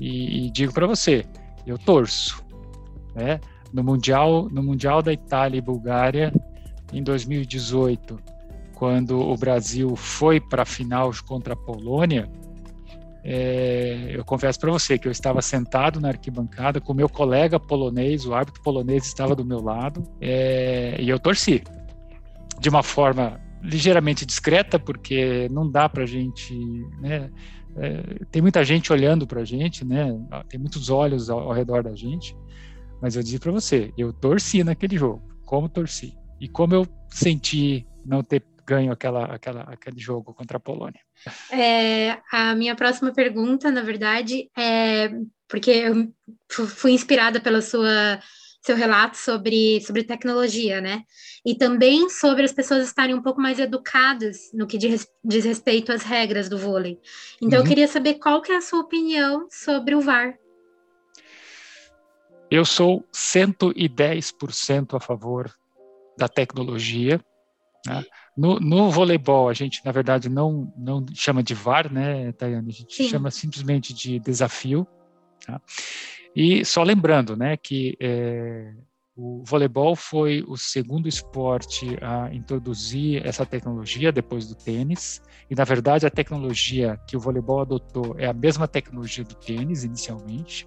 E, 0.00 0.46
e 0.46 0.50
digo 0.50 0.72
para 0.72 0.86
você, 0.86 1.26
eu 1.66 1.76
torço. 1.76 2.42
Né? 3.14 3.40
No 3.72 3.82
mundial, 3.82 4.48
no 4.50 4.62
mundial 4.62 5.02
da 5.02 5.12
Itália 5.12 5.58
e 5.58 5.60
Bulgária 5.60 6.32
em 6.92 7.02
2018, 7.02 8.18
quando 8.82 9.16
o 9.16 9.36
Brasil 9.36 9.94
foi 9.94 10.40
para 10.40 10.62
a 10.62 10.66
final 10.66 11.12
contra 11.24 11.54
a 11.54 11.56
Polônia, 11.56 12.28
é, 13.22 14.10
eu 14.10 14.24
confesso 14.24 14.58
para 14.58 14.72
você 14.72 14.98
que 14.98 15.06
eu 15.06 15.12
estava 15.12 15.40
sentado 15.40 16.00
na 16.00 16.08
arquibancada 16.08 16.80
com 16.80 16.92
meu 16.92 17.08
colega 17.08 17.60
polonês, 17.60 18.26
o 18.26 18.34
árbitro 18.34 18.60
polonês 18.60 19.06
estava 19.06 19.36
do 19.36 19.44
meu 19.44 19.62
lado, 19.62 20.02
é, 20.20 20.96
e 20.98 21.08
eu 21.08 21.16
torci. 21.20 21.62
De 22.58 22.68
uma 22.68 22.82
forma 22.82 23.40
ligeiramente 23.62 24.26
discreta, 24.26 24.80
porque 24.80 25.48
não 25.52 25.70
dá 25.70 25.88
para 25.88 26.02
a 26.02 26.06
gente, 26.06 26.52
né, 27.00 27.30
é, 27.76 28.02
tem 28.32 28.42
muita 28.42 28.64
gente 28.64 28.92
olhando 28.92 29.28
para 29.28 29.42
a 29.42 29.44
gente, 29.44 29.84
né, 29.84 30.12
tem 30.48 30.58
muitos 30.58 30.90
olhos 30.90 31.30
ao, 31.30 31.38
ao 31.38 31.52
redor 31.52 31.84
da 31.84 31.94
gente, 31.94 32.36
mas 33.00 33.14
eu 33.14 33.22
disse 33.22 33.38
para 33.38 33.52
você, 33.52 33.92
eu 33.96 34.12
torci 34.12 34.64
naquele 34.64 34.98
jogo, 34.98 35.22
como 35.46 35.68
torci, 35.68 36.18
e 36.40 36.48
como 36.48 36.74
eu 36.74 36.84
senti 37.08 37.86
não 38.04 38.24
ter 38.24 38.42
ganho 38.66 38.92
aquela, 38.92 39.24
aquela, 39.26 39.62
aquele 39.62 39.98
jogo 39.98 40.34
contra 40.34 40.56
a 40.56 40.60
Polônia. 40.60 41.00
É, 41.50 42.18
a 42.30 42.54
minha 42.54 42.74
próxima 42.74 43.12
pergunta, 43.12 43.70
na 43.70 43.82
verdade, 43.82 44.50
é 44.56 45.10
porque 45.48 45.70
eu 45.70 46.12
fui 46.48 46.92
inspirada 46.92 47.40
pela 47.40 47.60
sua 47.60 48.20
seu 48.62 48.76
relato 48.76 49.16
sobre, 49.16 49.80
sobre 49.80 50.04
tecnologia, 50.04 50.80
né? 50.80 51.02
E 51.44 51.54
também 51.54 52.08
sobre 52.08 52.44
as 52.44 52.52
pessoas 52.52 52.86
estarem 52.86 53.14
um 53.14 53.20
pouco 53.20 53.40
mais 53.40 53.58
educadas 53.58 54.52
no 54.54 54.68
que 54.68 54.78
diz, 54.78 55.08
diz 55.24 55.44
respeito 55.44 55.90
às 55.90 56.04
regras 56.04 56.48
do 56.48 56.56
vôlei. 56.56 57.00
Então, 57.40 57.58
uhum. 57.58 57.64
eu 57.64 57.68
queria 57.68 57.88
saber 57.88 58.14
qual 58.14 58.40
que 58.40 58.52
é 58.52 58.56
a 58.56 58.60
sua 58.60 58.78
opinião 58.80 59.48
sobre 59.50 59.96
o 59.96 60.00
VAR. 60.00 60.38
Eu 62.48 62.64
sou 62.64 63.04
110% 63.12 64.94
a 64.94 65.00
favor 65.00 65.52
da 66.16 66.28
tecnologia. 66.28 67.20
Né? 67.86 68.04
No, 68.36 68.58
no, 68.60 68.90
voleibol, 68.90 69.48
a 69.48 69.52
gente, 69.52 69.84
na 69.84 69.92
verdade, 69.92 70.28
não, 70.28 70.72
não 70.76 71.04
chama 71.14 71.42
de 71.42 71.54
VAR, 71.54 71.92
né, 71.92 72.32
Tayane? 72.32 72.70
A 72.70 72.72
gente 72.72 72.94
Sim. 72.94 73.08
chama 73.08 73.30
simplesmente 73.30 73.92
de 73.92 74.18
desafio. 74.18 74.86
Tá? 75.44 75.60
E 76.34 76.64
só 76.64 76.82
lembrando, 76.82 77.36
né, 77.36 77.56
que 77.56 77.96
é, 78.00 78.72
o 79.14 79.42
voleibol 79.44 79.94
foi 79.94 80.42
o 80.48 80.56
segundo 80.56 81.06
esporte 81.06 81.98
a 82.00 82.32
introduzir 82.32 83.26
essa 83.26 83.44
tecnologia 83.44 84.10
depois 84.10 84.48
do 84.48 84.54
tênis. 84.54 85.20
E, 85.50 85.54
na 85.54 85.64
verdade, 85.64 86.06
a 86.06 86.10
tecnologia 86.10 86.98
que 87.06 87.16
o 87.16 87.20
voleibol 87.20 87.60
adotou 87.60 88.14
é 88.18 88.26
a 88.26 88.32
mesma 88.32 88.66
tecnologia 88.66 89.24
do 89.24 89.34
tênis, 89.34 89.84
inicialmente. 89.84 90.66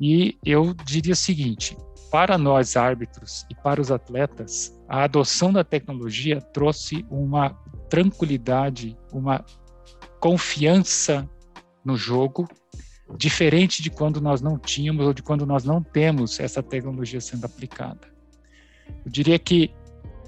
E 0.00 0.38
eu 0.44 0.72
diria 0.84 1.14
o 1.14 1.16
seguinte: 1.16 1.76
para 2.10 2.38
nós 2.38 2.76
árbitros 2.76 3.44
e 3.50 3.54
para 3.54 3.80
os 3.80 3.90
atletas, 3.90 4.75
a 4.88 5.04
adoção 5.04 5.52
da 5.52 5.64
tecnologia 5.64 6.40
trouxe 6.40 7.04
uma 7.10 7.50
tranquilidade, 7.88 8.96
uma 9.12 9.44
confiança 10.20 11.28
no 11.84 11.96
jogo, 11.96 12.48
diferente 13.16 13.82
de 13.82 13.90
quando 13.90 14.20
nós 14.20 14.40
não 14.40 14.58
tínhamos 14.58 15.06
ou 15.06 15.12
de 15.12 15.22
quando 15.22 15.46
nós 15.46 15.64
não 15.64 15.82
temos 15.82 16.40
essa 16.40 16.62
tecnologia 16.62 17.20
sendo 17.20 17.44
aplicada. 17.44 18.08
Eu 19.04 19.10
diria 19.10 19.38
que 19.38 19.70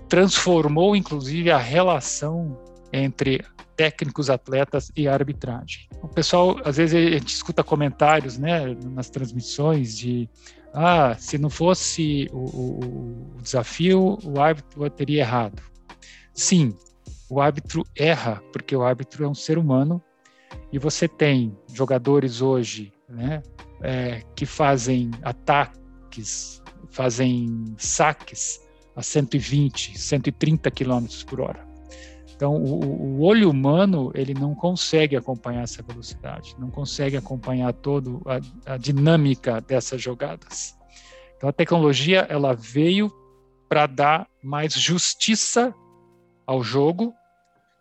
transformou, 0.09 0.97
inclusive, 0.97 1.51
a 1.51 1.59
relação 1.59 2.59
entre 2.93 3.45
técnicos, 3.77 4.31
atletas 4.31 4.91
e 4.97 5.07
arbitragem. 5.07 5.89
O 6.03 6.09
pessoal, 6.09 6.57
às 6.65 6.77
vezes, 6.77 6.95
a 6.95 7.19
gente 7.19 7.35
escuta 7.35 7.63
comentários 7.63 8.39
né, 8.39 8.77
nas 8.85 9.11
transmissões 9.11 9.97
de 9.97 10.29
ah, 10.73 11.17
se 11.19 11.39
não 11.39 11.51
fosse 11.51 12.29
o, 12.33 12.39
o, 12.39 13.35
o 13.37 13.43
desafio, 13.43 14.19
o 14.25 14.41
árbitro 14.41 14.89
teria 14.91 15.21
errado. 15.21 15.63
Sim, 16.33 16.75
o 17.29 17.41
árbitro 17.41 17.85
erra, 17.97 18.43
porque 18.53 18.75
o 18.75 18.83
árbitro 18.83 19.25
é 19.25 19.29
um 19.29 19.35
ser 19.35 19.59
humano 19.59 20.03
e 20.73 20.79
você 20.79 21.09
tem 21.09 21.57
jogadores 21.73 22.41
hoje 22.41 22.93
né, 23.09 23.43
é, 23.83 24.23
que 24.35 24.47
fazem 24.47 25.11
ataques, 25.23 26.63
fazem 26.91 27.75
saques 27.77 28.61
a 28.95 29.03
120, 29.03 29.99
130 29.99 30.71
km 30.71 31.07
por 31.27 31.41
hora. 31.41 31.68
Então, 32.39 32.55
o, 32.55 32.85
o, 32.85 33.21
olho 33.23 33.51
humano 33.51 34.13
ele 34.15 34.33
não 34.33 34.55
consegue 34.55 35.17
acompanhar 35.17 35.63
essa 35.63 35.83
velocidade, 35.83 36.55
não 36.57 36.71
consegue 36.71 37.17
acompanhar 37.17 37.73
toda 37.73 38.11
a, 38.65 38.75
a 38.75 38.77
dinâmica 38.77 39.61
dessas 39.61 40.01
jogadas. 40.01 40.79
Então, 41.37 41.49
a 41.49 41.53
tecnologia 41.53 42.25
ela 42.31 42.55
veio 42.55 43.13
para 43.69 43.89
dar 43.89 44.29
mais 44.41 44.73
justiça 44.75 45.75
ao 46.47 46.63
jogo, 46.63 47.13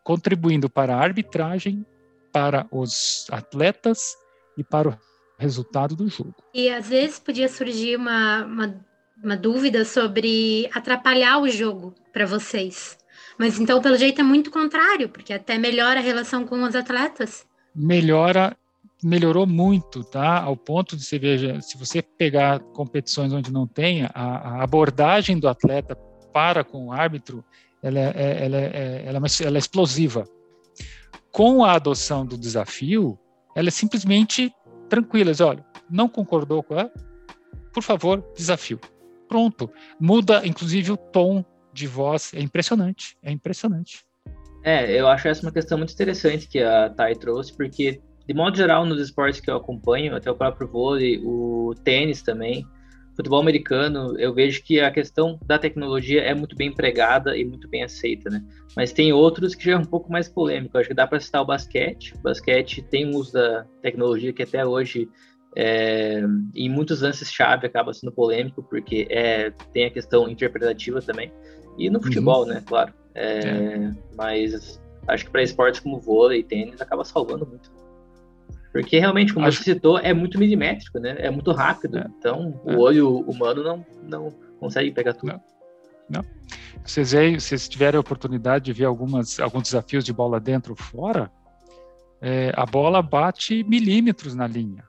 contribuindo 0.03 0.67
para 0.67 0.95
a 0.95 1.03
arbitragem, 1.03 1.85
para 2.33 2.65
os 2.71 3.27
atletas 3.29 4.15
e 4.57 4.63
para 4.63 4.89
o 4.89 4.97
resultado 5.37 5.95
do 5.95 6.09
jogo. 6.09 6.33
E 6.51 6.67
às 6.67 6.89
vezes 6.89 7.19
podia 7.19 7.47
surgir 7.47 7.95
uma, 7.95 8.43
uma, 8.43 8.85
uma 9.23 9.37
dúvida 9.37 9.85
sobre 9.85 10.67
atrapalhar 10.73 11.37
o 11.37 11.47
jogo 11.47 11.93
para 12.11 12.25
vocês. 12.25 12.97
Mas 13.37 13.59
então, 13.59 13.81
pelo 13.81 13.97
jeito, 13.97 14.19
é 14.19 14.23
muito 14.23 14.49
contrário, 14.49 15.09
porque 15.09 15.33
até 15.33 15.57
melhora 15.57 15.99
a 15.99 16.03
relação 16.03 16.45
com 16.45 16.63
os 16.63 16.75
atletas. 16.75 17.45
Melhora, 17.75 18.57
melhorou 19.03 19.45
muito, 19.45 20.03
tá? 20.03 20.41
Ao 20.41 20.57
ponto 20.57 20.97
de 20.97 21.03
você 21.03 21.19
veja, 21.19 21.61
se 21.61 21.77
você 21.77 22.01
pegar 22.01 22.59
competições 22.59 23.31
onde 23.31 23.51
não 23.51 23.67
tem, 23.67 24.05
a, 24.05 24.09
a 24.13 24.63
abordagem 24.63 25.39
do 25.39 25.47
atleta 25.47 25.95
para 26.33 26.63
com 26.63 26.87
o 26.87 26.91
árbitro, 26.91 27.43
ela 27.81 27.99
é, 27.99 28.13
é 28.15 28.45
ela 28.45 28.57
é, 28.57 29.03
ela 29.05 29.17
é, 29.17 29.45
ela 29.45 29.57
é 29.57 29.59
explosiva. 29.59 30.27
Com 31.31 31.63
a 31.63 31.73
adoção 31.73 32.25
do 32.25 32.37
desafio, 32.37 33.19
ela 33.55 33.67
é 33.67 33.71
simplesmente 33.71 34.51
tranquila. 34.89 35.31
Olha, 35.41 35.63
não 35.89 36.09
concordou 36.09 36.63
com 36.63 36.73
ela? 36.73 36.91
Por 37.71 37.83
favor, 37.83 38.23
desafio. 38.35 38.79
Pronto. 39.27 39.69
Muda, 39.99 40.41
inclusive, 40.45 40.91
o 40.91 40.97
tom 40.97 41.45
de 41.77 41.87
voz 41.87 42.33
é 42.33 42.41
impressionante, 42.41 43.15
é 43.21 43.31
impressionante. 43.31 44.03
É, 44.63 44.99
eu 44.99 45.07
acho 45.07 45.27
essa 45.27 45.43
uma 45.45 45.51
questão 45.51 45.77
muito 45.77 45.93
interessante 45.93 46.47
que 46.47 46.59
a 46.59 46.89
Thay 46.89 47.15
trouxe, 47.15 47.55
porque, 47.55 48.01
de 48.27 48.33
modo 48.33 48.57
geral, 48.57 48.85
nos 48.85 48.99
esportes 48.99 49.39
que 49.39 49.49
eu 49.49 49.55
acompanho, 49.55 50.15
até 50.15 50.29
o 50.29 50.35
próprio 50.35 50.67
vôlei, 50.67 51.21
o 51.23 51.73
tênis 51.83 52.21
também, 52.21 52.65
futebol 53.15 53.39
americano, 53.39 54.19
eu 54.19 54.33
vejo 54.33 54.63
que 54.63 54.79
a 54.79 54.91
questão 54.91 55.39
da 55.45 55.57
tecnologia 55.57 56.21
é 56.21 56.33
muito 56.33 56.55
bem 56.55 56.69
empregada 56.69 57.37
e 57.37 57.45
muito 57.45 57.67
bem 57.69 57.83
aceita, 57.83 58.29
né? 58.29 58.43
Mas 58.75 58.91
tem 58.91 59.13
outros 59.13 59.55
que 59.55 59.65
já 59.65 59.73
é 59.73 59.77
um 59.77 59.85
pouco 59.85 60.11
mais 60.11 60.27
polêmico. 60.27 60.77
acho 60.77 60.89
que 60.89 60.93
dá 60.93 61.07
para 61.07 61.19
citar 61.19 61.41
o 61.41 61.45
basquete. 61.45 62.13
O 62.15 62.21
basquete 62.21 62.83
tem 62.83 63.15
uso 63.15 63.33
da 63.33 63.65
tecnologia 63.81 64.33
que 64.33 64.43
até 64.43 64.65
hoje 64.65 65.09
é, 65.55 66.21
em 66.53 66.69
muitos 66.69 67.01
lances 67.01 67.33
chave 67.33 67.65
acaba 67.65 67.91
sendo 67.91 68.11
polêmico 68.11 68.61
porque 68.61 69.07
é, 69.09 69.49
tem 69.73 69.85
a 69.85 69.89
questão 69.89 70.29
interpretativa 70.29 71.01
também 71.01 71.31
e 71.77 71.89
no 71.89 72.01
futebol, 72.01 72.41
uhum. 72.41 72.47
né, 72.47 72.63
claro. 72.65 72.93
É, 73.13 73.39
é. 73.39 73.91
Mas 74.15 74.79
acho 75.07 75.25
que 75.25 75.31
para 75.31 75.43
esportes 75.43 75.79
como 75.79 75.99
vôlei 75.99 76.39
e 76.39 76.43
tênis 76.43 76.81
acaba 76.81 77.03
salvando 77.03 77.45
muito. 77.45 77.71
Porque 78.71 78.99
realmente, 78.99 79.33
como 79.33 79.45
Acho... 79.47 79.63
você 79.63 79.73
citou, 79.73 79.97
é 79.97 80.13
muito 80.13 80.37
milimétrico, 80.37 80.99
né? 80.99 81.15
É 81.17 81.31
muito 81.31 81.51
rápido. 81.51 81.97
É. 81.97 82.05
Então, 82.19 82.61
é. 82.65 82.75
o 82.75 82.79
olho 82.79 83.19
humano 83.21 83.63
não, 83.63 83.85
não 84.03 84.33
consegue 84.59 84.91
pegar 84.91 85.13
tudo. 85.13 85.29
Não. 85.31 85.41
não. 86.09 86.25
Vocês, 86.85 87.13
aí, 87.15 87.39
vocês 87.39 87.67
tiverem 87.67 87.97
a 87.97 88.01
oportunidade 88.01 88.65
de 88.65 88.73
ver 88.73 88.85
algumas, 88.85 89.39
alguns 89.39 89.63
desafios 89.63 90.05
de 90.05 90.13
bola 90.13 90.39
dentro 90.39 90.73
ou 90.73 90.77
fora, 90.77 91.31
é, 92.21 92.51
a 92.55 92.65
bola 92.65 93.01
bate 93.01 93.63
milímetros 93.63 94.35
na 94.35 94.45
linha. 94.45 94.83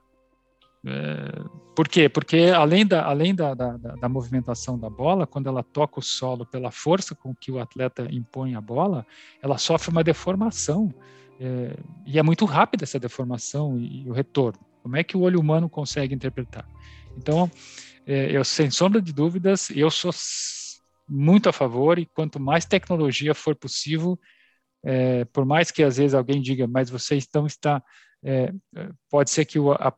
É, 0.87 1.43
por 1.75 1.89
quê? 1.89 2.09
Porque 2.09 2.53
além, 2.55 2.87
da, 2.87 3.05
além 3.05 3.35
da, 3.35 3.55
da, 3.55 3.77
da, 3.77 4.09
movimentação 4.09 4.79
da 4.79 4.89
bola, 4.89 5.27
quando 5.27 5.49
ela 5.49 5.63
toca 5.63 5.99
o 5.99 6.03
solo 6.03 6.47
pela 6.47 6.71
força 6.71 7.15
com 7.15 7.35
que 7.35 7.51
o 7.51 7.59
atleta 7.59 8.09
impõe 8.11 8.55
a 8.55 8.61
bola, 8.61 9.07
ela 9.43 9.59
sofre 9.59 9.91
uma 9.91 10.05
deformação. 10.05 10.93
É, 11.41 11.77
e 12.07 12.19
é 12.19 12.23
muito 12.23 12.45
rápida 12.45 12.85
essa 12.85 12.99
deformação 12.99 13.79
e, 13.79 14.05
e, 14.05 14.11
o 14.11 14.13
retorno. 14.13 14.59
Como 14.83 14.97
é 14.97 15.05
que 15.05 15.17
o 15.17 15.21
olho 15.21 15.41
humano 15.41 15.69
consegue 15.69 16.15
interpretar? 16.15 16.67
Então, 17.17 17.51
é, 18.07 18.37
eu 18.37 18.45
sem 18.45 18.71
sombra 18.71 19.03
de 19.03 19.13
dúvidas, 19.13 19.71
eu 19.71 19.91
sou 19.91 20.13
muito 21.09 21.49
a 21.49 21.53
favor 21.53 21.99
e 21.99 22.07
quanto 22.07 22.39
mais 22.39 22.65
tecnologia 22.65 23.35
for 23.35 23.55
possível, 23.55 24.19
é, 24.85 25.25
por 25.27 25.45
mais 25.45 25.71
que 25.71 25.83
às 25.83 25.97
vezes 25.97 26.15
alguém 26.15 26.41
diga, 26.41 26.67
mas 26.67 26.91
você 26.91 27.17
então 27.17 27.47
está, 27.47 27.83
é, 28.23 28.53
pode 29.11 29.31
ser 29.31 29.45
que 29.45 29.59
o, 29.59 29.73
a, 29.73 29.93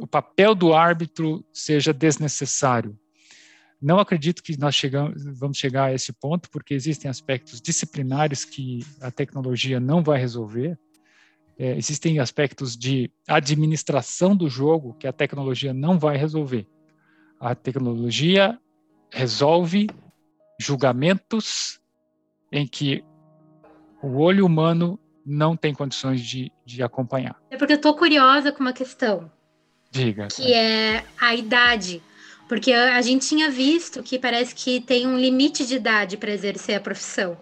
o 0.00 0.06
papel 0.06 0.54
do 0.54 0.74
árbitro 0.74 1.44
seja 1.52 1.92
desnecessário. 1.92 2.98
Não 3.80 4.00
acredito 4.00 4.42
que 4.42 4.58
nós 4.58 4.74
chegamos, 4.74 5.24
vamos 5.38 5.56
chegar 5.56 5.84
a 5.84 5.94
esse 5.94 6.12
ponto, 6.12 6.50
porque 6.50 6.74
existem 6.74 7.08
aspectos 7.08 7.60
disciplinares 7.60 8.44
que 8.44 8.84
a 9.00 9.10
tecnologia 9.10 9.78
não 9.78 10.02
vai 10.02 10.18
resolver. 10.18 10.76
É, 11.56 11.76
existem 11.76 12.18
aspectos 12.18 12.76
de 12.76 13.10
administração 13.28 14.36
do 14.36 14.48
jogo 14.48 14.94
que 14.94 15.06
a 15.06 15.12
tecnologia 15.12 15.72
não 15.72 15.98
vai 15.98 16.16
resolver. 16.16 16.66
A 17.40 17.54
tecnologia 17.54 18.58
resolve 19.12 19.88
julgamentos 20.60 21.80
em 22.50 22.66
que 22.66 23.04
o 24.02 24.18
olho 24.18 24.44
humano 24.44 24.98
não 25.24 25.56
tem 25.56 25.74
condições 25.74 26.20
de, 26.20 26.50
de 26.64 26.82
acompanhar. 26.82 27.40
É 27.50 27.56
porque 27.56 27.74
eu 27.74 27.76
estou 27.76 27.94
curiosa 27.94 28.50
com 28.50 28.60
uma 28.60 28.72
questão. 28.72 29.30
Diga. 29.90 30.28
Que 30.28 30.52
é 30.52 31.04
a 31.20 31.34
idade. 31.34 32.02
Porque 32.48 32.72
a 32.72 33.00
gente 33.02 33.28
tinha 33.28 33.50
visto 33.50 34.02
que 34.02 34.18
parece 34.18 34.54
que 34.54 34.80
tem 34.80 35.06
um 35.06 35.18
limite 35.18 35.66
de 35.66 35.76
idade 35.76 36.16
para 36.16 36.32
exercer 36.32 36.76
a 36.76 36.80
profissão. 36.80 37.36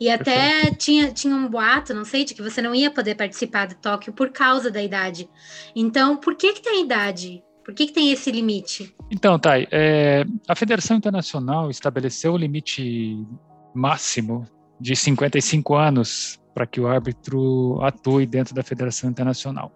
E 0.00 0.08
até 0.08 0.70
tinha, 0.72 1.12
tinha 1.12 1.34
um 1.34 1.48
boato, 1.48 1.92
não 1.92 2.04
sei, 2.04 2.24
de 2.24 2.34
que 2.34 2.42
você 2.42 2.62
não 2.62 2.74
ia 2.74 2.90
poder 2.90 3.16
participar 3.16 3.66
do 3.66 3.74
Tóquio 3.74 4.12
por 4.12 4.30
causa 4.30 4.70
da 4.70 4.82
idade. 4.82 5.28
Então, 5.74 6.16
por 6.16 6.36
que, 6.36 6.52
que 6.52 6.62
tem 6.62 6.84
idade? 6.84 7.42
Por 7.64 7.74
que, 7.74 7.86
que 7.86 7.92
tem 7.92 8.10
esse 8.10 8.30
limite? 8.30 8.94
Então, 9.10 9.38
Thay, 9.38 9.68
é, 9.70 10.24
a 10.46 10.54
Federação 10.54 10.96
Internacional 10.96 11.70
estabeleceu 11.70 12.32
o 12.32 12.36
limite 12.36 13.26
máximo 13.74 14.46
de 14.80 14.94
55 14.94 15.74
anos 15.74 16.40
para 16.54 16.66
que 16.66 16.80
o 16.80 16.86
árbitro 16.86 17.78
atue 17.82 18.26
dentro 18.26 18.54
da 18.54 18.62
Federação 18.62 19.10
Internacional. 19.10 19.72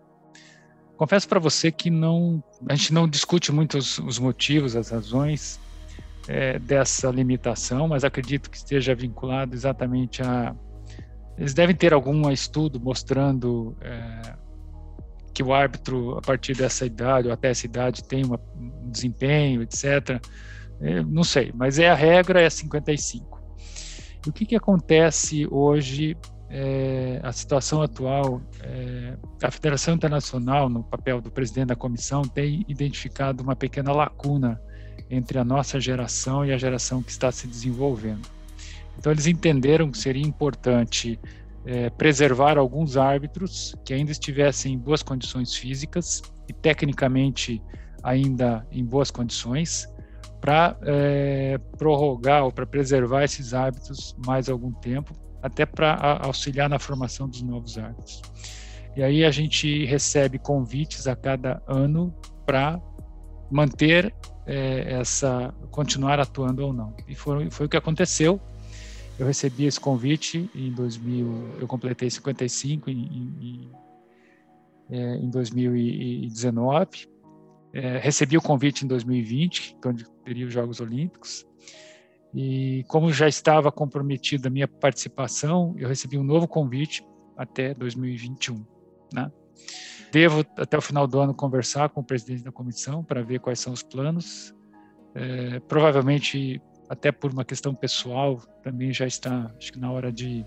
Confesso 0.96 1.28
para 1.28 1.40
você 1.40 1.72
que 1.72 1.90
não, 1.90 2.42
a 2.68 2.74
gente 2.74 2.92
não 2.92 3.08
discute 3.08 3.50
muito 3.50 3.78
os, 3.78 3.98
os 3.98 4.18
motivos, 4.18 4.76
as 4.76 4.90
razões 4.90 5.58
é, 6.28 6.58
dessa 6.58 7.10
limitação, 7.10 7.88
mas 7.88 8.04
acredito 8.04 8.50
que 8.50 8.56
esteja 8.56 8.94
vinculado 8.94 9.54
exatamente 9.54 10.22
a. 10.22 10.54
Eles 11.36 11.54
devem 11.54 11.74
ter 11.74 11.92
algum 11.92 12.30
estudo 12.30 12.78
mostrando 12.78 13.76
é, 13.80 14.34
que 15.32 15.42
o 15.42 15.52
árbitro, 15.52 16.18
a 16.18 16.20
partir 16.20 16.54
dessa 16.54 16.84
idade 16.84 17.26
ou 17.26 17.34
até 17.34 17.50
essa 17.50 17.66
idade, 17.66 18.04
tem 18.04 18.24
uma, 18.24 18.38
um 18.54 18.90
desempenho, 18.90 19.62
etc. 19.62 20.20
É, 20.80 21.02
não 21.02 21.24
sei, 21.24 21.52
mas 21.54 21.78
é 21.78 21.88
a 21.88 21.94
regra, 21.94 22.40
é 22.40 22.50
55. 22.50 23.40
E 24.26 24.28
o 24.28 24.32
que, 24.32 24.46
que 24.46 24.54
acontece 24.54 25.46
hoje, 25.50 26.16
é, 26.54 27.18
a 27.22 27.32
situação 27.32 27.80
atual, 27.80 28.42
é, 28.62 29.16
a 29.42 29.50
Federação 29.50 29.94
Internacional, 29.94 30.68
no 30.68 30.84
papel 30.84 31.18
do 31.18 31.30
presidente 31.30 31.68
da 31.68 31.76
comissão, 31.76 32.22
tem 32.22 32.62
identificado 32.68 33.42
uma 33.42 33.56
pequena 33.56 33.90
lacuna 33.90 34.60
entre 35.10 35.38
a 35.38 35.44
nossa 35.44 35.80
geração 35.80 36.44
e 36.44 36.52
a 36.52 36.58
geração 36.58 37.02
que 37.02 37.10
está 37.10 37.32
se 37.32 37.46
desenvolvendo. 37.46 38.28
Então, 38.98 39.10
eles 39.10 39.26
entenderam 39.26 39.90
que 39.90 39.96
seria 39.96 40.22
importante 40.22 41.18
é, 41.64 41.88
preservar 41.88 42.58
alguns 42.58 42.98
árbitros 42.98 43.74
que 43.82 43.94
ainda 43.94 44.12
estivessem 44.12 44.74
em 44.74 44.78
boas 44.78 45.02
condições 45.02 45.54
físicas 45.54 46.20
e 46.46 46.52
tecnicamente 46.52 47.62
ainda 48.02 48.66
em 48.70 48.84
boas 48.84 49.10
condições, 49.10 49.88
para 50.38 50.76
é, 50.82 51.56
prorrogar 51.78 52.44
ou 52.44 52.52
para 52.52 52.66
preservar 52.66 53.24
esses 53.24 53.54
hábitos 53.54 54.14
mais 54.26 54.50
algum 54.50 54.72
tempo, 54.72 55.14
até 55.42 55.66
para 55.66 56.18
auxiliar 56.22 56.68
na 56.68 56.78
formação 56.78 57.28
dos 57.28 57.42
novos 57.42 57.76
hábitos. 57.76 58.22
E 58.96 59.02
aí 59.02 59.24
a 59.24 59.30
gente 59.30 59.84
recebe 59.86 60.38
convites 60.38 61.06
a 61.06 61.16
cada 61.16 61.62
ano 61.66 62.14
para 62.46 62.80
manter 63.50 64.14
é, 64.46 64.94
essa, 65.00 65.52
continuar 65.70 66.20
atuando 66.20 66.64
ou 66.64 66.72
não. 66.72 66.94
E 67.08 67.14
foi, 67.14 67.50
foi 67.50 67.66
o 67.66 67.68
que 67.68 67.76
aconteceu 67.76 68.40
eu 69.18 69.26
recebi 69.26 69.66
esse 69.66 69.78
convite 69.78 70.50
em 70.54 70.72
2000, 70.72 71.58
eu 71.60 71.66
completei 71.68 72.10
55 72.10 72.90
em, 72.90 73.00
em, 73.40 73.70
é, 74.90 75.16
em 75.16 75.30
2019. 75.30 77.06
É, 77.74 77.98
recebi 77.98 78.36
o 78.36 78.42
convite 78.42 78.84
em 78.84 78.88
2020, 78.88 79.76
onde 79.86 80.04
teria 80.24 80.46
os 80.46 80.52
Jogos 80.52 80.80
Olímpicos. 80.80 81.46
E 82.34 82.84
como 82.88 83.12
já 83.12 83.28
estava 83.28 83.70
comprometida 83.70 84.48
a 84.48 84.50
minha 84.50 84.66
participação, 84.66 85.74
eu 85.76 85.88
recebi 85.88 86.16
um 86.16 86.24
novo 86.24 86.48
convite 86.48 87.04
até 87.36 87.74
2021. 87.74 88.64
Né? 89.12 89.30
Devo, 90.10 90.44
até 90.56 90.78
o 90.78 90.80
final 90.80 91.06
do 91.06 91.18
ano, 91.18 91.34
conversar 91.34 91.90
com 91.90 92.00
o 92.00 92.04
presidente 92.04 92.42
da 92.42 92.52
comissão 92.52 93.04
para 93.04 93.22
ver 93.22 93.40
quais 93.40 93.60
são 93.60 93.72
os 93.72 93.82
planos. 93.82 94.54
É, 95.14 95.60
provavelmente 95.60 96.60
até 96.88 97.10
por 97.10 97.32
uma 97.32 97.44
questão 97.44 97.74
pessoal, 97.74 98.38
também 98.62 98.92
já 98.92 99.06
está, 99.06 99.50
acho 99.58 99.72
que 99.72 99.78
na 99.78 99.90
hora 99.90 100.12
de 100.12 100.44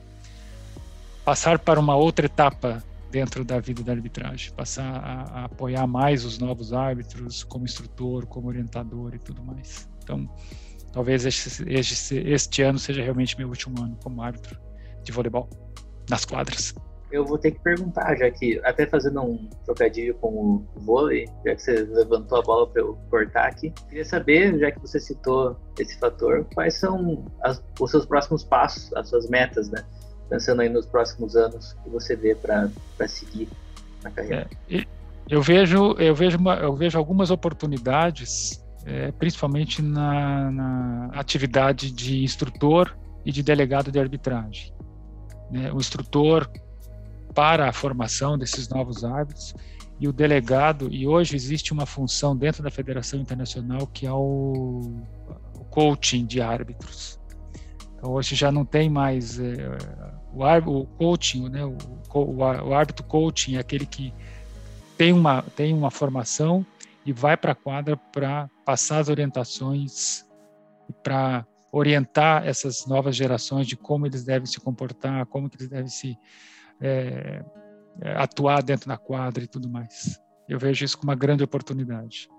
passar 1.24 1.58
para 1.58 1.80
uma 1.80 1.96
outra 1.96 2.28
etapa 2.28 2.84
dentro 3.10 3.44
da 3.44 3.60
vida 3.60 3.82
da 3.82 3.94
arbitragem, 3.94 4.52
passar 4.54 4.84
a, 4.84 5.22
a 5.22 5.46
apoiar 5.46 5.88
mais 5.88 6.24
os 6.24 6.38
novos 6.38 6.74
árbitros 6.74 7.44
como 7.44 7.66
instrutor, 7.66 8.28
como 8.28 8.48
orientador 8.48 9.16
e 9.16 9.20
tudo 9.20 9.44
mais. 9.44 9.90
Então, 10.04 10.30
talvez 10.96 11.26
este, 11.26 11.64
este, 11.70 12.18
este 12.18 12.64
ano 12.64 12.80
seja 12.80 13.04
realmente 13.04 13.38
meu 13.38 13.50
último 13.50 13.84
ano 13.84 13.96
como 14.02 14.24
árbitro 14.24 14.58
de 15.04 15.12
voleibol 15.12 15.48
nas 16.10 16.26
quadras 16.26 16.74
eu 17.12 17.26
vou 17.26 17.38
ter 17.38 17.52
que 17.52 17.60
perguntar, 17.60 18.16
já 18.18 18.30
que, 18.30 18.60
até 18.64 18.86
fazendo 18.86 19.22
um 19.22 19.50
trocadilho 19.64 20.16
com 20.16 20.28
o 20.28 20.66
vôlei, 20.76 21.26
já 21.46 21.56
que 21.56 21.62
você 21.62 21.84
levantou 21.84 22.40
a 22.40 22.42
bola 22.42 22.68
para 22.68 22.82
eu 22.82 22.98
cortar 23.10 23.48
aqui, 23.48 23.72
queria 23.88 24.04
saber, 24.04 24.60
já 24.60 24.72
que 24.72 24.80
você 24.82 25.00
citou 25.00 25.56
esse 25.80 25.98
fator, 25.98 26.46
quais 26.54 26.74
são 26.74 27.26
as, 27.42 27.64
os 27.80 27.92
seus 27.92 28.06
próximos 28.06 28.44
passos, 28.44 28.94
as 28.94 29.08
suas 29.08 29.30
metas, 29.30 29.70
né? 29.70 29.84
Pensando 30.30 30.62
aí 30.62 30.70
nos 30.70 30.86
próximos 30.86 31.36
anos 31.36 31.74
que 31.84 31.90
você 31.90 32.16
vê 32.16 32.36
para 32.36 32.70
seguir 33.08 33.48
na 34.04 34.12
carreira. 34.12 34.50
É, 34.70 34.84
eu 35.30 35.42
vejo, 35.42 35.94
eu 35.98 36.16
vejo, 36.16 36.38
uma, 36.38 36.56
eu 36.56 36.76
vejo 36.76 36.98
algumas 36.98 37.32
oportunidades, 37.32 38.65
é, 38.86 39.12
principalmente 39.12 39.82
na, 39.82 40.52
na 40.52 41.06
atividade 41.14 41.92
de 41.92 42.24
instrutor 42.24 42.96
e 43.26 43.32
de 43.32 43.42
delegado 43.42 43.92
de 43.92 44.00
arbitragem. 44.00 44.72
Né? 45.50 45.72
O 45.74 45.78
instrutor 45.78 46.50
para 47.34 47.68
a 47.68 47.74
formação 47.74 48.38
desses 48.38 48.70
novos 48.70 49.04
hábitos 49.04 49.54
e 50.00 50.08
o 50.08 50.14
delegado 50.14 50.88
e 50.92 51.08
hoje 51.08 51.36
existe 51.36 51.74
uma 51.74 51.86
função 51.86 52.36
dentro 52.36 52.62
da 52.62 52.70
Federação 52.70 53.20
Internacional 53.20 53.88
que 53.88 54.06
é 54.06 54.12
o, 54.12 54.94
o 55.56 55.66
coaching 55.70 56.26
de 56.26 56.42
árbitros. 56.42 57.20
Então, 57.96 58.12
hoje 58.12 58.36
já 58.36 58.52
não 58.52 58.64
tem 58.64 58.90
mais 58.90 59.40
é, 59.40 59.78
o, 60.34 60.82
o, 60.82 60.86
coaching, 60.86 61.50
né? 61.50 61.66
O, 61.66 61.78
o, 62.14 62.36
o 62.38 62.74
árbitro 62.74 63.06
coaching 63.06 63.56
é 63.56 63.60
aquele 63.60 63.86
que 63.86 64.14
tem 64.98 65.12
uma 65.12 65.42
tem 65.42 65.74
uma 65.74 65.90
formação 65.90 66.66
e 67.06 67.14
vai 67.14 67.38
para 67.38 67.52
a 67.52 67.56
quadra 67.56 67.96
para 67.96 68.50
passar 68.66 69.00
as 69.00 69.10
orientações 69.10 70.26
para 71.04 71.46
orientar 71.72 72.48
essas 72.48 72.86
novas 72.88 73.16
gerações 73.16 73.68
de 73.68 73.76
como 73.76 74.06
eles 74.06 74.24
devem 74.24 74.46
se 74.46 74.60
comportar, 74.60 75.26
como 75.26 75.50
que 75.50 75.58
eles 75.58 75.68
devem 75.68 75.88
se 75.88 76.18
é, 76.82 77.44
é, 78.02 78.12
atuar 78.14 78.64
dentro 78.64 78.88
da 78.88 78.98
quadra 78.98 79.44
e 79.44 79.48
tudo 79.48 79.70
mais. 79.70 80.20
Eu 80.48 80.58
vejo 80.58 80.86
isso 80.86 80.98
como 80.98 81.12
uma 81.12 81.18
grande 81.18 81.44
oportunidade. 81.44 82.30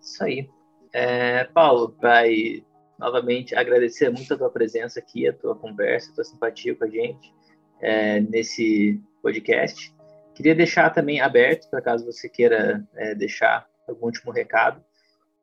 Isso 0.00 0.22
aí. 0.22 0.48
É, 0.92 1.44
Paulo, 1.44 1.96
vai 2.00 2.64
novamente 2.98 3.54
agradecer 3.54 4.10
muito 4.10 4.32
a 4.34 4.36
tua 4.36 4.50
presença 4.50 5.00
aqui, 5.00 5.26
a 5.26 5.32
tua 5.32 5.56
conversa, 5.56 6.10
a 6.10 6.14
tua 6.14 6.24
simpatia 6.24 6.74
com 6.74 6.84
a 6.84 6.88
gente 6.88 7.32
é, 7.80 8.20
nesse 8.20 9.00
podcast. 9.22 9.93
Queria 10.34 10.54
deixar 10.54 10.90
também 10.90 11.20
aberto, 11.20 11.68
para 11.70 11.80
caso 11.80 12.04
você 12.04 12.28
queira 12.28 12.86
é, 12.94 13.14
deixar 13.14 13.68
algum 13.88 14.06
último 14.06 14.32
recado. 14.32 14.82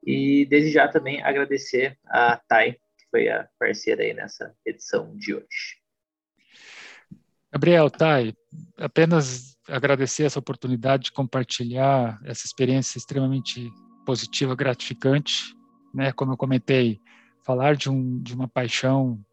E 0.06 0.46
desde 0.50 0.72
já 0.72 0.88
também 0.88 1.22
agradecer 1.22 1.98
a 2.08 2.38
Thay, 2.48 2.74
que 2.74 3.06
foi 3.10 3.30
a 3.30 3.48
parceira 3.60 4.04
aí 4.04 4.14
nessa 4.14 4.54
edição 4.66 5.16
de 5.16 5.36
hoje. 5.36 5.82
Gabriel, 7.52 7.90
Thay, 7.90 8.34
apenas 8.78 9.58
agradecer 9.68 10.24
essa 10.24 10.40
oportunidade 10.40 11.06
de 11.06 11.12
compartilhar 11.12 12.20
essa 12.26 12.46
experiência 12.46 12.98
extremamente 12.98 13.70
positiva, 14.06 14.56
gratificante, 14.56 15.56
né? 15.94 16.12
Como 16.12 16.34
eu 16.34 16.38
comentei, 16.38 17.00
falar 17.44 17.76
de, 17.76 17.90
um, 17.90 18.22
de 18.22 18.34
uma 18.34 18.48
paixão, 18.48 19.24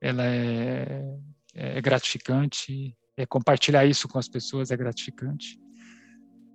ela 0.00 0.24
é, 0.24 1.18
é 1.54 1.80
gratificante, 1.80 2.96
é 3.16 3.24
compartilhar 3.26 3.84
isso 3.86 4.08
com 4.08 4.18
as 4.18 4.28
pessoas 4.28 4.70
é 4.70 4.76
gratificante. 4.76 5.58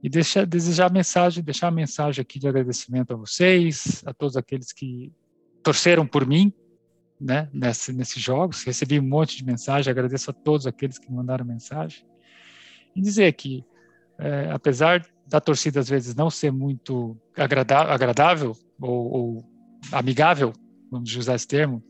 E 0.01 0.09
deixar, 0.09 0.45
desejar 0.45 0.91
mensagem, 0.91 1.43
deixar 1.43 1.67
a 1.67 1.71
mensagem 1.71 2.21
aqui 2.21 2.39
de 2.39 2.47
agradecimento 2.47 3.13
a 3.13 3.17
vocês, 3.17 4.01
a 4.05 4.13
todos 4.13 4.37
aqueles 4.37 4.71
que 4.71 5.11
torceram 5.61 6.07
por 6.07 6.25
mim, 6.25 6.53
né, 7.19 7.49
nesse, 7.53 7.91
nesses 7.91 8.21
jogos. 8.21 8.63
Recebi 8.63 8.99
um 8.99 9.07
monte 9.07 9.35
de 9.35 9.43
mensagem, 9.43 9.91
agradeço 9.91 10.31
a 10.31 10.33
todos 10.33 10.65
aqueles 10.65 10.97
que 10.97 11.11
mandaram 11.11 11.45
mensagem. 11.45 12.05
E 12.95 13.01
dizer 13.01 13.33
que, 13.33 13.63
é, 14.17 14.49
apesar 14.51 15.05
da 15.27 15.39
torcida 15.39 15.79
às 15.79 15.89
vezes 15.89 16.15
não 16.15 16.29
ser 16.29 16.51
muito 16.51 17.17
agradável 17.35 18.55
ou, 18.81 19.11
ou 19.11 19.49
amigável, 19.91 20.53
vamos 20.89 21.13
usar 21.15 21.35
esse 21.35 21.47
termo, 21.47 21.83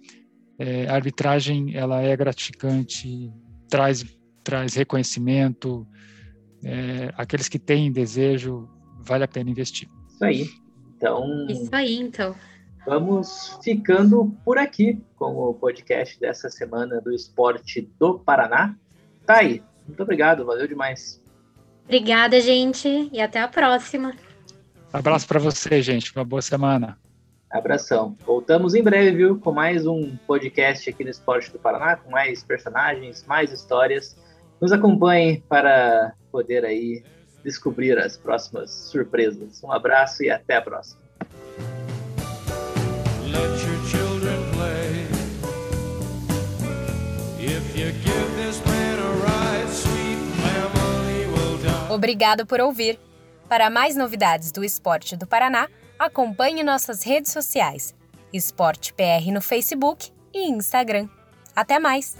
é, 0.57 0.87
a 0.87 0.95
arbitragem 0.95 1.75
ela 1.75 2.01
é 2.01 2.15
gratificante, 2.17 3.31
traz 3.69 4.03
traz 4.49 4.73
reconhecimento, 4.73 5.87
é, 6.63 7.13
aqueles 7.15 7.47
que 7.47 7.59
têm 7.59 7.91
desejo, 7.91 8.67
vale 8.97 9.23
a 9.23 9.27
pena 9.27 9.47
investir. 9.47 9.87
Isso 10.09 10.25
aí. 10.25 10.49
Então. 10.97 11.45
Isso 11.47 11.69
aí, 11.71 11.99
então. 11.99 12.35
Vamos 12.83 13.59
ficando 13.63 14.35
por 14.43 14.57
aqui 14.57 14.99
com 15.15 15.35
o 15.35 15.53
podcast 15.53 16.19
dessa 16.19 16.49
semana 16.49 16.99
do 16.99 17.13
Esporte 17.13 17.87
do 17.99 18.17
Paraná. 18.17 18.75
Tá 19.23 19.37
aí. 19.37 19.61
Muito 19.87 20.01
obrigado, 20.01 20.43
valeu 20.43 20.67
demais. 20.67 21.21
Obrigada, 21.83 22.41
gente, 22.41 23.07
e 23.13 23.21
até 23.21 23.39
a 23.41 23.47
próxima. 23.47 24.15
Abraço 24.91 25.27
para 25.27 25.39
você, 25.39 25.79
gente. 25.83 26.11
Uma 26.15 26.25
boa 26.25 26.41
semana. 26.41 26.97
Abração. 27.51 28.17
Voltamos 28.25 28.73
em 28.73 28.81
breve, 28.81 29.17
viu? 29.17 29.39
Com 29.39 29.51
mais 29.51 29.85
um 29.85 30.15
podcast 30.25 30.89
aqui 30.89 31.03
no 31.03 31.11
Esporte 31.11 31.51
do 31.51 31.59
Paraná, 31.59 31.97
com 31.97 32.09
mais 32.09 32.43
personagens, 32.43 33.23
mais 33.27 33.51
histórias. 33.51 34.17
Nos 34.61 34.71
acompanhe 34.71 35.43
para 35.47 36.13
poder 36.31 36.65
aí 36.65 37.03
descobrir 37.43 37.97
as 37.97 38.17
próximas 38.17 38.71
surpresas. 38.71 39.63
Um 39.63 39.71
abraço 39.71 40.23
e 40.23 40.29
até 40.29 40.55
a 40.55 40.61
próxima. 40.61 40.99
Obrigado 51.89 52.45
por 52.45 52.61
ouvir. 52.61 52.99
Para 53.49 53.69
mais 53.69 53.95
novidades 53.95 54.51
do 54.51 54.63
esporte 54.63 55.17
do 55.17 55.25
Paraná, 55.25 55.67
acompanhe 55.97 56.63
nossas 56.63 57.03
redes 57.03 57.31
sociais: 57.31 57.93
Esporte 58.31 58.93
PR 58.93 59.31
no 59.33 59.41
Facebook 59.41 60.11
e 60.33 60.49
Instagram. 60.49 61.09
Até 61.55 61.79
mais! 61.79 62.15